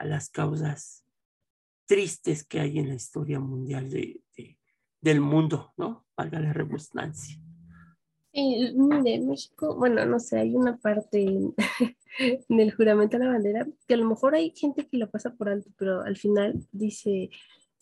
[0.00, 1.04] a las causas
[1.86, 4.58] tristes que hay en la historia mundial de, de,
[5.00, 6.06] del mundo, ¿no?
[6.16, 7.38] Valga la redundancia.
[8.32, 8.74] Sí,
[9.26, 11.22] México, bueno, no sé, hay una parte
[12.18, 15.34] en, el juramento a la bandera que a lo mejor hay gente que lo pasa
[15.34, 17.28] por alto, pero al final dice,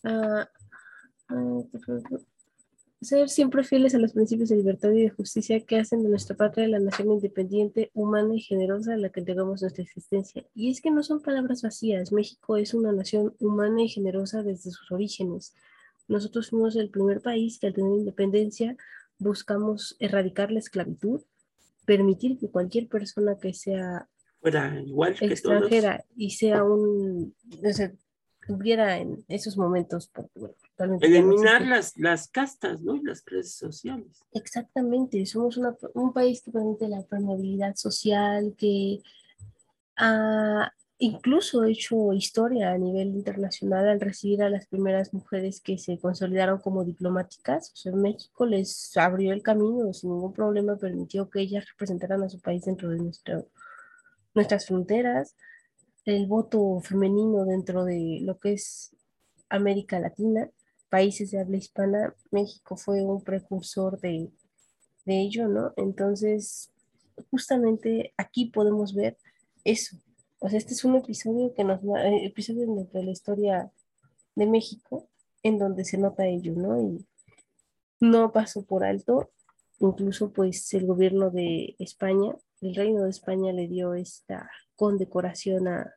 [0.02, 1.70] uh, uh,
[3.00, 6.36] ser siempre fieles a los principios de libertad y de justicia que hacen de nuestra
[6.36, 10.44] patria la nación independiente, humana y generosa a la que entregamos nuestra existencia.
[10.54, 12.12] Y es que no son palabras vacías.
[12.12, 15.54] México es una nación humana y generosa desde sus orígenes.
[16.08, 18.76] Nosotros fuimos el primer país que al tener independencia
[19.18, 21.22] buscamos erradicar la esclavitud,
[21.84, 24.08] permitir que cualquier persona que sea
[24.40, 27.34] Fuera igual que extranjera y sea un,
[27.64, 27.92] o sea,
[28.46, 30.54] tuviera en esos momentos, bueno,
[31.00, 32.96] eliminar las, las castas, ¿no?
[32.96, 34.24] Y las clases sociales.
[34.32, 39.02] Exactamente, somos una, un país que permite la permeabilidad social, que
[39.96, 45.98] ha incluso hecho historia a nivel internacional al recibir a las primeras mujeres que se
[45.98, 47.72] consolidaron como diplomáticas.
[47.72, 52.28] O sea, México les abrió el camino sin ningún problema, permitió que ellas representaran a
[52.28, 53.48] su país dentro de nuestro,
[54.34, 55.36] nuestras fronteras.
[56.04, 58.96] El voto femenino dentro de lo que es
[59.48, 60.50] América Latina
[60.88, 64.30] países de habla hispana, México fue un precursor de,
[65.04, 65.72] de ello, ¿no?
[65.76, 66.70] Entonces,
[67.30, 69.18] justamente aquí podemos ver
[69.64, 69.96] eso.
[70.40, 73.70] O sea, este es un episodio que nos eh, episodio de la historia
[74.34, 75.08] de México
[75.42, 76.80] en donde se nota ello, ¿no?
[76.80, 77.06] Y
[78.00, 79.30] no pasó por alto,
[79.80, 85.92] incluso pues el gobierno de España, el reino de España le dio esta condecoración a,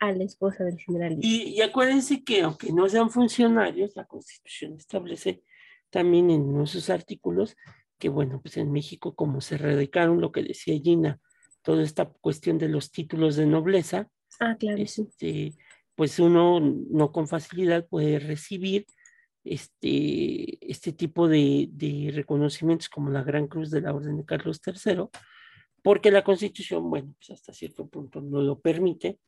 [0.00, 1.18] a la esposa del general.
[1.20, 5.42] Y, y, acuérdense que aunque no sean funcionarios, la Constitución establece
[5.90, 7.56] también en sus artículos
[7.98, 11.20] que, bueno, pues en México como se radicaron lo que decía Gina,
[11.62, 14.08] toda esta cuestión de los títulos de nobleza,
[14.40, 15.56] ah, claro, este, sí.
[15.94, 18.86] pues uno no con facilidad puede recibir
[19.44, 24.60] este, este tipo de, de reconocimientos como la Gran Cruz de la Orden de Carlos
[24.64, 25.04] III,
[25.82, 29.18] porque la Constitución, bueno, pues hasta cierto punto no lo permite,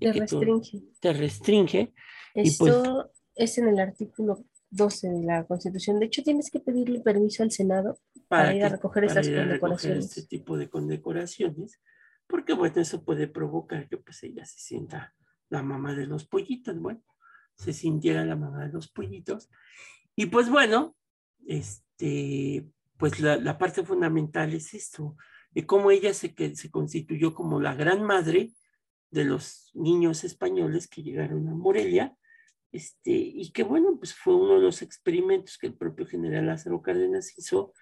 [0.00, 0.82] te restringe.
[1.00, 1.94] Te restringe.
[2.34, 6.00] Esto y pues, es en el artículo 12 de la Constitución.
[6.00, 10.04] De hecho, tienes que pedirle permiso al Senado para, ir a recoger estas condecoraciones.
[10.06, 11.80] este tipo de condecoraciones,
[12.26, 15.14] porque bueno, eso puede provocar que pues ella se sienta
[15.48, 17.02] la mamá de los pollitos, bueno,
[17.54, 19.48] se sintiera la mamá de los pollitos.
[20.16, 20.96] Y pues bueno,
[21.46, 22.66] este,
[22.96, 25.16] pues la, parte fundamental es esto,
[25.52, 28.52] de cómo ella se, que, se constituyó como la gran madre
[29.14, 32.16] de los niños españoles que llegaron a Morelia,
[32.72, 36.82] este, y que bueno, pues fue uno de los experimentos que el propio general Lázaro
[36.82, 37.72] Cárdenas hizo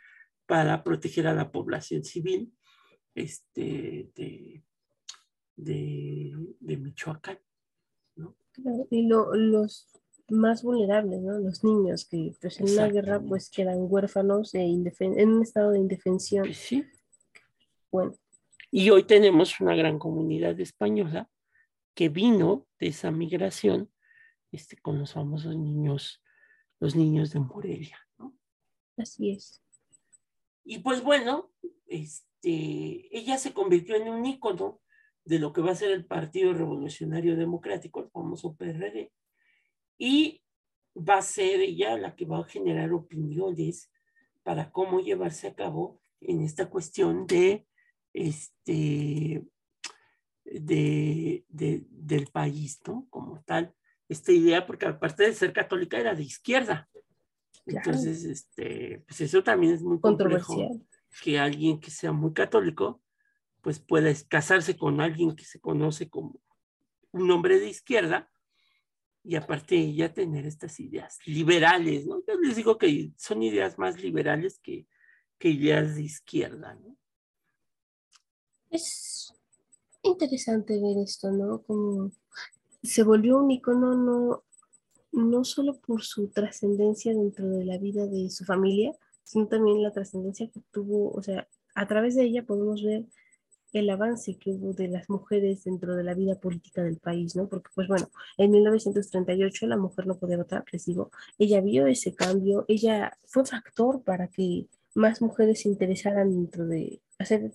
[0.47, 2.53] para proteger a la población civil
[3.15, 4.63] este, de,
[5.57, 7.39] de, Michoacán.
[8.17, 8.37] ¿no?
[8.91, 9.89] Y los
[10.29, 11.39] más vulnerables, ¿no?
[11.39, 15.79] Los niños que pues, en la guerra pues quedan huérfanos e en un estado de
[15.79, 16.45] indefensión.
[16.45, 16.85] Pues sí.
[17.91, 18.13] Bueno.
[18.75, 21.29] Y hoy tenemos una gran comunidad española
[21.95, 23.93] que vino de esa migración
[24.51, 26.23] este, con los famosos niños,
[26.81, 27.99] los niños de Morelia.
[28.17, 28.35] ¿no?
[28.97, 29.63] Así es.
[30.65, 31.53] Y pues bueno,
[31.87, 34.81] este, ella se convirtió en un ícono
[35.27, 39.13] de lo que va a ser el Partido Revolucionario Democrático, el famoso PRD,
[39.99, 40.43] y
[40.97, 43.93] va a ser ella la que va a generar opiniones
[44.43, 47.67] para cómo llevarse a cabo en esta cuestión de
[48.13, 49.45] este
[50.45, 53.07] de, del país, ¿no?
[53.11, 53.75] Como tal,
[54.09, 56.89] esta idea, porque aparte de ser católica era de izquierda.
[57.67, 60.81] Entonces, este, pues eso también es muy complejo.
[61.23, 63.03] Que alguien que sea muy católico,
[63.61, 66.41] pues pueda casarse con alguien que se conoce como
[67.13, 68.31] un hombre de izquierda
[69.23, 72.23] y aparte ella tener estas ideas liberales, ¿no?
[72.27, 74.87] Yo les digo que son ideas más liberales que,
[75.39, 76.97] que ideas de izquierda, ¿no?
[78.73, 79.35] Es
[80.03, 81.63] interesante ver esto, ¿no?
[81.63, 82.11] Como
[82.83, 84.45] se volvió un icono no,
[85.13, 88.93] no solo por su trascendencia dentro de la vida de su familia,
[89.25, 93.05] sino también la trascendencia que tuvo, o sea, a través de ella podemos ver
[93.75, 97.49] el avance que hubo de las mujeres dentro de la vida política del país, ¿no?
[97.49, 102.15] Porque, pues bueno, en 1938 la mujer no podía votar, les digo, ella vio ese
[102.15, 107.53] cambio, ella fue factor para que más mujeres se interesaran dentro de hacer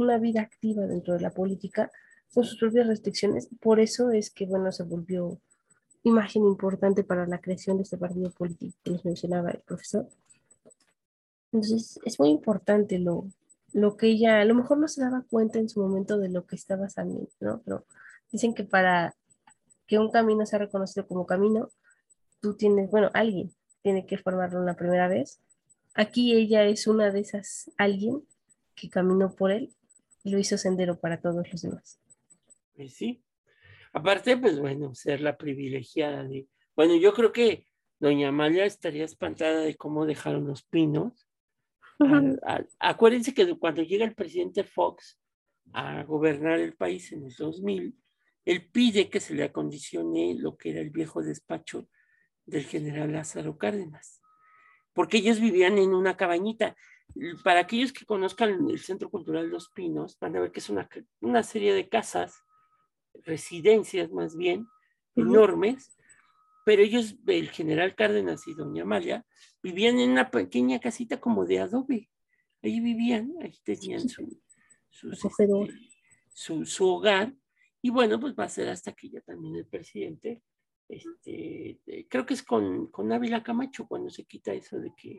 [0.00, 1.90] una vida activa dentro de la política
[2.32, 3.48] con sus propias restricciones.
[3.60, 5.40] Por eso es que, bueno, se volvió
[6.02, 10.08] imagen importante para la creación de este partido político que les mencionaba el profesor.
[11.52, 13.26] Entonces, es muy importante lo,
[13.72, 16.46] lo que ella, a lo mejor no se daba cuenta en su momento de lo
[16.46, 17.60] que estaba saliendo, ¿no?
[17.64, 17.84] Pero
[18.30, 19.16] dicen que para
[19.86, 21.70] que un camino sea reconocido como camino,
[22.40, 25.40] tú tienes, bueno, alguien tiene que formarlo una primera vez.
[25.94, 28.22] Aquí ella es una de esas alguien
[28.74, 29.74] que caminó por él
[30.24, 32.00] lo hizo sendero para todos los demás.
[32.74, 33.22] Pues sí.
[33.92, 36.46] Aparte, pues bueno, ser la privilegiada de...
[36.76, 37.66] Bueno, yo creo que
[37.98, 41.30] doña Amalia estaría espantada de cómo dejaron los pinos
[42.78, 45.18] acuérdense que cuando llega el presidente Fox
[45.72, 47.94] a gobernar el país en el 2000,
[48.46, 51.88] él pide que se le acondicione lo que era el viejo despacho
[52.46, 54.20] del general Lázaro Cárdenas,
[54.92, 56.74] porque ellos vivían en una cabañita.
[57.44, 60.88] Para aquellos que conozcan el Centro Cultural Los Pinos, van a ver que es una,
[61.20, 62.42] una serie de casas,
[63.24, 64.66] residencias más bien,
[65.16, 65.96] enormes,
[66.64, 69.26] pero ellos, el general Cárdenas y doña Amalia,
[69.62, 72.08] vivían en una pequeña casita como de adobe.
[72.62, 74.22] Ahí vivían, ahí tenían su,
[74.90, 75.36] este,
[76.32, 77.34] su, su, hogar.
[77.82, 80.42] Y bueno, pues va a ser hasta que ya también el presidente,
[80.88, 85.18] este, creo que es con, con Ávila Camacho cuando se quita eso de que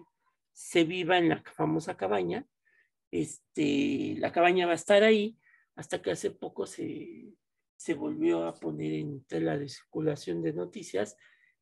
[0.53, 2.47] se viva en la famosa cabaña.
[3.11, 5.37] Este, la cabaña va a estar ahí
[5.75, 7.33] hasta que hace poco se,
[7.75, 11.17] se volvió a poner en tela de circulación de noticias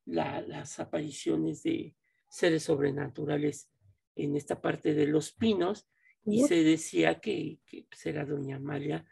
[0.05, 1.95] las apariciones de
[2.27, 3.69] seres sobrenaturales
[4.15, 5.87] en esta parte de los pinos
[6.25, 9.05] y se decía que, que pues, era doña Amalia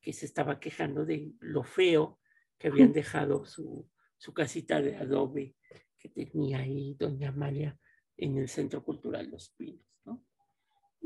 [0.00, 2.18] que se estaba quejando de lo feo
[2.58, 5.56] que habían dejado su, su casita de adobe
[5.98, 7.78] que tenía ahí doña Amalia
[8.16, 10.22] en el Centro Cultural Los Pinos, ¿no?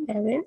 [0.08, 0.46] A ver,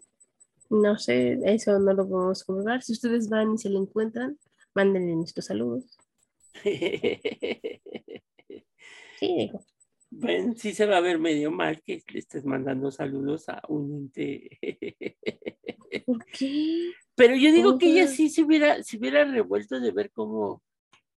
[0.70, 2.82] no sé, eso no lo podemos comprobar.
[2.82, 4.39] Si ustedes van y se lo encuentran,
[4.74, 5.97] mándenle nuestros saludos.
[9.20, 9.51] Sí,
[10.09, 13.93] Bueno, sí se va a ver medio mal que le estés mandando saludos a un
[13.93, 14.57] ente.
[16.07, 16.91] ¿Por qué?
[17.14, 20.64] Pero yo digo que ella sí se hubiera, se hubiera revuelto de ver cómo,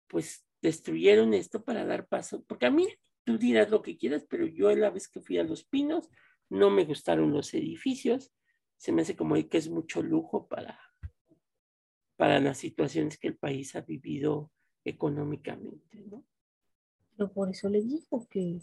[0.08, 2.44] pues, destruyeron esto para dar paso.
[2.48, 2.88] Porque a mí,
[3.24, 6.10] tú dirás lo que quieras, pero yo la vez que fui a Los Pinos,
[6.50, 8.32] no me gustaron los edificios.
[8.78, 10.80] Se me hace como que es mucho lujo para,
[12.16, 14.52] para las situaciones que el país ha vivido
[14.84, 16.26] económicamente, ¿no?
[17.36, 18.60] por eso le dijo que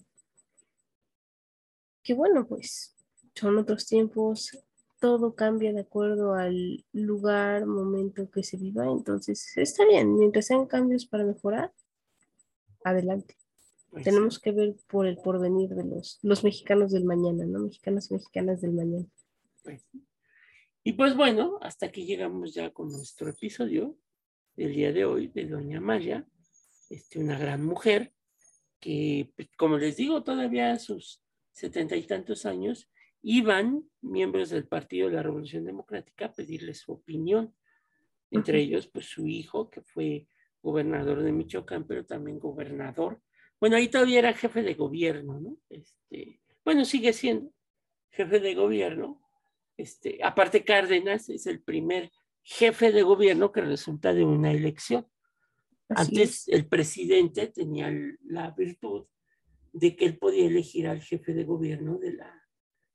[2.08, 2.96] que bueno, pues
[3.34, 4.58] son otros tiempos,
[4.98, 10.64] todo cambia de acuerdo al lugar, momento que se viva, entonces está bien, mientras sean
[10.64, 11.70] cambios para mejorar,
[12.82, 13.36] adelante.
[14.04, 17.60] Tenemos que ver por el porvenir de los, los mexicanos del mañana, ¿no?
[17.60, 19.06] Mexicanos y mexicanas del mañana.
[20.82, 23.98] Y pues bueno, hasta aquí llegamos ya con nuestro episodio
[24.56, 26.26] del día de hoy de Doña Maya,
[26.90, 28.14] este, una gran mujer
[28.80, 31.22] que, pues, como les digo, todavía a sus
[31.52, 32.90] setenta y tantos años,
[33.22, 37.54] iban miembros del Partido de la Revolución Democrática a pedirle su opinión.
[38.30, 40.28] Entre ellos, pues su hijo, que fue
[40.62, 43.20] gobernador de Michoacán, pero también gobernador.
[43.60, 45.56] Bueno, ahí todavía era jefe de gobierno, ¿no?
[45.68, 47.52] Este, bueno, sigue siendo
[48.10, 49.22] jefe de gobierno.
[49.76, 52.10] Este, aparte, Cárdenas es el primer
[52.42, 55.06] jefe de gobierno que resulta de una elección.
[55.88, 57.90] Así Antes el presidente tenía
[58.24, 59.06] la virtud
[59.72, 62.48] de que él podía elegir al jefe de gobierno de la,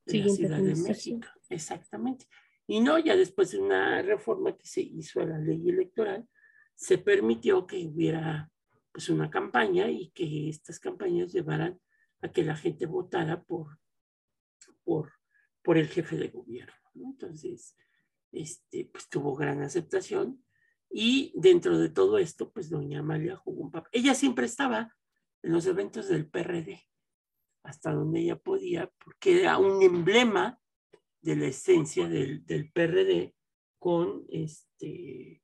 [0.06, 0.74] de la Ciudad de.
[0.76, 1.28] México.
[1.48, 2.26] Exactamente.
[2.66, 6.26] Y no, ya después de una reforma que se hizo a la ley electoral,
[6.74, 8.50] se permitió que hubiera
[8.94, 11.80] pues una campaña y que estas campañas llevaran
[12.22, 13.80] a que la gente votara por,
[14.84, 15.12] por,
[15.62, 16.72] por el jefe de gobierno.
[16.94, 17.10] ¿no?
[17.10, 17.76] Entonces,
[18.30, 20.44] este, pues tuvo gran aceptación
[20.88, 23.90] y dentro de todo esto, pues doña Amalia jugó un papel.
[23.92, 24.94] Ella siempre estaba
[25.42, 26.80] en los eventos del PRD,
[27.64, 30.60] hasta donde ella podía, porque era un emblema
[31.20, 33.34] de la esencia del, del PRD
[33.80, 35.42] con, este,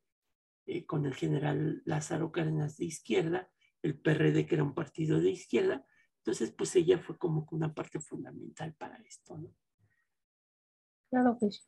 [0.73, 3.51] eh, con el general Lázaro Cárdenas de izquierda,
[3.83, 5.85] el PRD que era un partido de izquierda.
[6.19, 9.53] Entonces, pues ella fue como que una parte fundamental para esto, ¿no?
[11.11, 11.63] Claro que sí.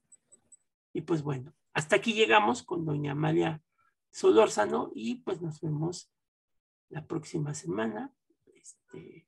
[0.92, 3.60] Y pues bueno, hasta aquí llegamos con doña Amalia
[4.12, 6.12] Solórzano y pues nos vemos
[6.88, 8.14] la próxima semana.
[8.54, 9.26] Este,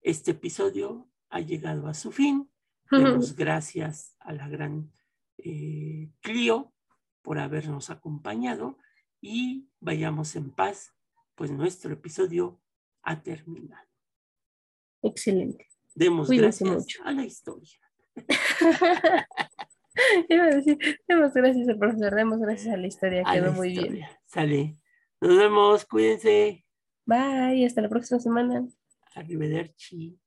[0.00, 2.50] este episodio ha llegado a su fin.
[2.90, 4.90] Demos gracias a la gran
[5.36, 6.72] eh, Clio
[7.20, 8.78] por habernos acompañado
[9.20, 10.94] y vayamos en paz,
[11.34, 12.60] pues nuestro episodio
[13.02, 13.88] ha terminado.
[15.02, 15.68] Excelente.
[15.94, 17.02] Demos Cuídense gracias mucho.
[17.04, 17.78] a la historia.
[20.28, 23.52] Iba a decir, demos gracias al profesor, demos gracias a la historia, A quedó la
[23.52, 24.00] muy bien.
[24.26, 24.76] Sale.
[25.20, 26.64] Nos vemos, cuídense.
[27.04, 28.68] Bye, hasta la próxima semana.
[29.14, 30.19] Arrivederci.